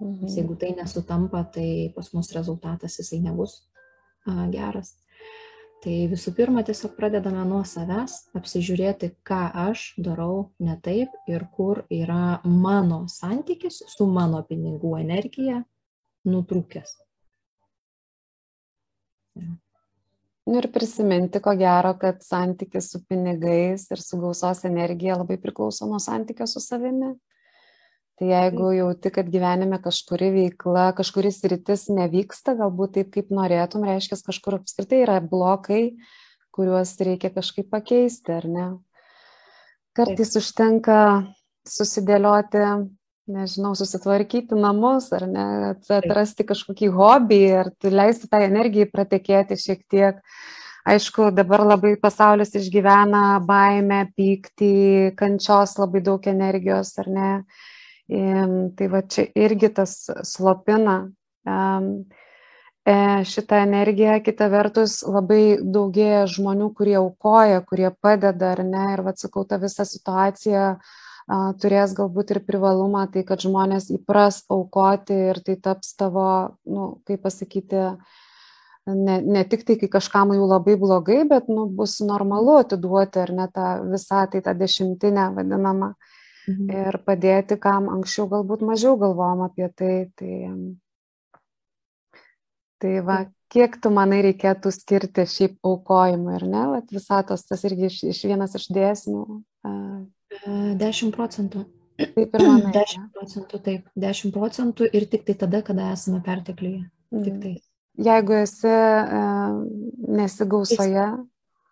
[0.00, 0.28] Mhm.
[0.32, 3.60] Jeigu tai nesutampa, tai pas mus rezultatas jisai nebus
[4.26, 4.96] a, geras.
[5.80, 11.86] Tai visų pirma, tiesiog pradedame nuo savęs, apsižiūrėti, ką aš darau ne taip ir kur
[11.88, 15.62] yra mano santykis su mano pinigų energija
[16.28, 16.98] nutrūkęs.
[20.50, 25.88] Nu ir prisiminti, ko gero, kad santykis su pinigais ir su gausos energija labai priklauso
[25.88, 27.14] nuo santykio su savimi.
[28.20, 34.18] Tai jeigu jauti, kad gyvenime kažkuri veikla, kažkuris rytis nevyksta, galbūt taip, kaip norėtum, reiškia,
[34.26, 35.94] kažkur apskritai yra blokai,
[36.52, 38.66] kuriuos reikia kažkaip pakeisti, ar ne?
[39.96, 40.42] Kartais taip.
[40.42, 40.98] užtenka
[41.64, 42.66] susidėlioti
[43.30, 45.48] nežinau, susitvarkyti namus ar ne,
[45.96, 50.20] atrasti kažkokį hobį ir leisti tą energiją pratekėti šiek tiek.
[50.90, 57.32] Aišku, dabar labai pasaulis išgyvena baimę, pyktį, kančios labai daug energijos, ar ne.
[58.10, 59.92] Tai va čia irgi tas
[60.26, 60.96] slopina
[61.46, 62.96] e,
[63.30, 69.14] šitą energiją, kita vertus labai daugėja žmonių, kurie aukoja, kurie padeda, ar ne, ir va
[69.14, 70.98] sakau, ta visa situacija uh,
[71.60, 77.22] turės galbūt ir privalumą, tai kad žmonės įpras aukoti ir tai taps tavo, nu, kaip
[77.22, 77.84] pasakyti,
[78.86, 83.32] ne, ne tik tai, kai kažkam jau labai blogai, bet nu, bus normalu atiduoti ar
[83.32, 85.94] ne tą visą tai tą dešimtinę vadinamą
[86.50, 86.70] mhm.
[86.84, 89.94] ir padėti, kam anksčiau galbūt mažiau galvom apie tai.
[90.18, 90.36] Tai,
[92.80, 93.18] tai va,
[93.52, 96.62] kiek tu manai reikėtų skirti šiaip aukojimui, ar ne?
[96.76, 99.24] Vat visatos tas irgi iš, iš vienas iš dėsnių
[100.80, 101.64] 10 procentų.
[102.00, 102.72] Taip ir manai.
[102.76, 106.86] 10 procentų, taip, 10 procentų ir tik tai tada, kada esame perteklyje.
[107.12, 107.24] Mm.
[107.26, 107.56] Tik tai.
[108.00, 108.76] Jeigu esi
[110.20, 111.08] nesigausoje.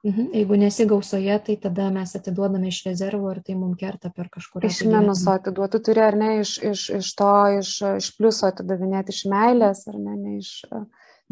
[0.06, 0.28] Mhm.
[0.32, 4.70] Jeigu nesigausoje, tai tada mes atiduodame iš rezervo ir tai mums kerta per kažkurį.
[4.70, 9.24] Iš minuso atiduoti turi ar ne, iš, iš, iš to, iš, iš pliuso atidavinėti, iš
[9.32, 10.52] meilės ar ne, ne iš,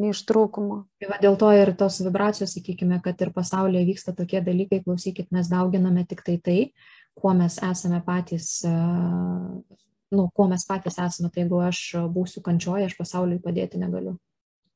[0.02, 0.80] ne iš trūkumo.
[0.98, 5.30] Tai va, dėl to ir tos vibracijos, sakykime, kad ir pasaulyje vyksta tokie dalykai, klausykit,
[5.36, 6.60] mes dauginame tik tai tai,
[7.14, 8.74] kuo mes esame patys, e,
[10.10, 11.84] nu, kuo mes patys esame, tai jeigu aš
[12.18, 14.18] būsiu kančioje, aš pasauliui padėti negaliu.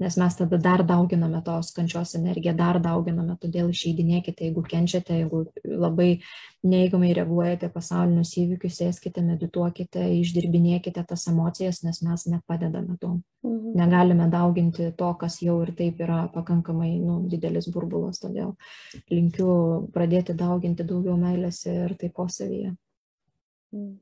[0.00, 5.42] Nes mes tada dar dauginame tos kančios energiją, dar dauginame, todėl išeidinėkite, jeigu kenčiate, jeigu
[5.64, 6.08] labai
[6.64, 13.14] neįgumai reaguojate pasaulinius įvykius, sėskite, medituokite, išdirbinėkite tas emocijas, nes mes nepadedame to.
[13.44, 13.76] Mhm.
[13.76, 18.54] Negalime dauginti to, kas jau ir taip yra pakankamai nu, didelis burbulas, todėl
[19.12, 19.50] linkiu
[19.92, 22.76] pradėti dauginti daugiau meilės ir taikos savyje.
[23.76, 23.98] Mhm.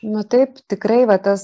[0.00, 1.42] Nu taip, tikrai va, tas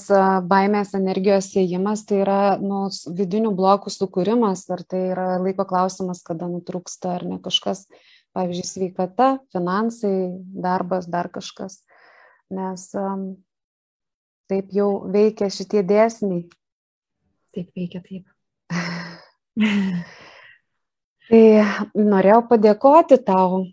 [0.49, 6.49] baimės energijos siejimas tai yra nu, vidinių blokų sukūrimas, ar tai yra laiko klausimas, kada
[6.49, 7.85] nutrūksta, ar ne kažkas,
[8.33, 11.83] pavyzdžiui, sveikata, finansai, darbas, dar kažkas.
[12.49, 13.29] Nes um,
[14.49, 16.47] taip jau veikia šitie dėsniai.
[17.53, 18.25] Taip veikia, taip.
[21.29, 21.43] tai
[21.93, 23.67] norėjau padėkoti tau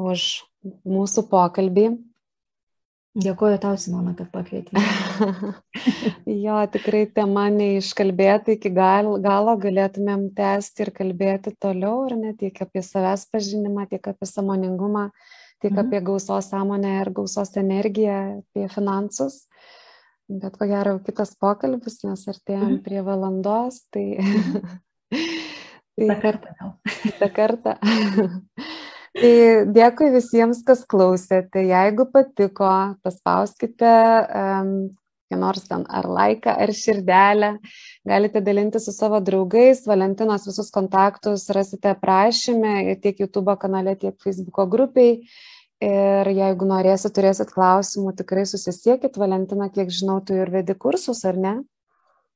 [0.00, 0.30] už
[0.64, 1.90] mūsų pokalbį
[3.18, 4.78] Dėkuoju tau, Simona, kad pakvietei.
[6.44, 12.54] jo, tikrai tema neiškalbėta iki gal, galo, galėtumėm tęsti ir kalbėti toliau, ar ne tiek
[12.62, 15.08] apie savęs pažinimą, tiek apie samoningumą,
[15.58, 15.88] tiek mhm.
[15.88, 19.42] apie gausos sąmonę ir gausos energiją, apie finansus.
[20.30, 22.82] Bet ko gero kitas pokalbis, nes artėjom mhm.
[22.86, 24.04] prie valandos, tai...
[24.22, 24.78] Mhm.
[25.98, 26.76] tai Kita kartą gal.
[27.02, 27.74] Kita kartą.
[29.20, 29.32] Tai
[29.76, 31.60] dėkui visiems, kas klausėte.
[31.68, 32.70] Jeigu patiko,
[33.04, 33.90] paspauskite
[34.40, 34.70] um,
[35.36, 37.50] nors ten ar laiką, ar širdelę.
[38.08, 39.84] Galite dalinti su savo draugais.
[39.86, 45.20] Valentinos visus kontaktus rasite prašymę tiek YouTube kanale, tiek Facebook grupiai.
[45.80, 49.20] Ir jeigu norėsit, turėsit klausimų, tikrai susisiekit.
[49.20, 51.54] Valentina, kiek žinau, tu ir vedi kursus, ar ne?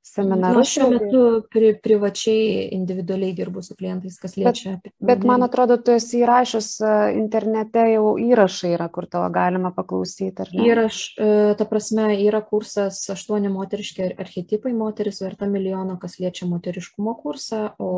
[0.05, 0.61] Seminarus.
[0.61, 4.77] Aš šiuo metu pri, privačiai, individualiai dirbu su klientais, kas liečia.
[4.85, 9.73] Bet, bet man atrodo, tu esi įrašęs e, internete jau įrašai yra, kur tavo galima
[9.77, 10.49] paklausyti.
[10.67, 17.17] Įraš, e, ta prasme, yra kursas aštuoni moteriški archetipai, moteris verta milijono, kas liečia moteriškumo
[17.23, 17.93] kursą, o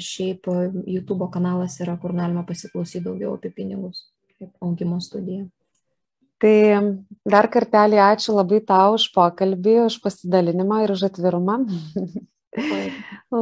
[0.00, 0.48] šiaip
[0.86, 4.06] YouTube kanalas yra, kur galima pasiklausyti daugiau apie pinigus,
[4.38, 5.44] kaip augimo studija.
[6.38, 6.56] Tai
[7.26, 11.58] dar kartelį ačiū labai tau už pokalbį, už pasidalinimą ir už atvirumą.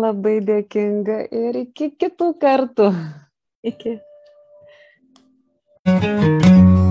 [0.03, 2.91] labai dėkinga ir iki kitų kartų.
[3.67, 3.99] Iki.
[5.87, 6.86] thank you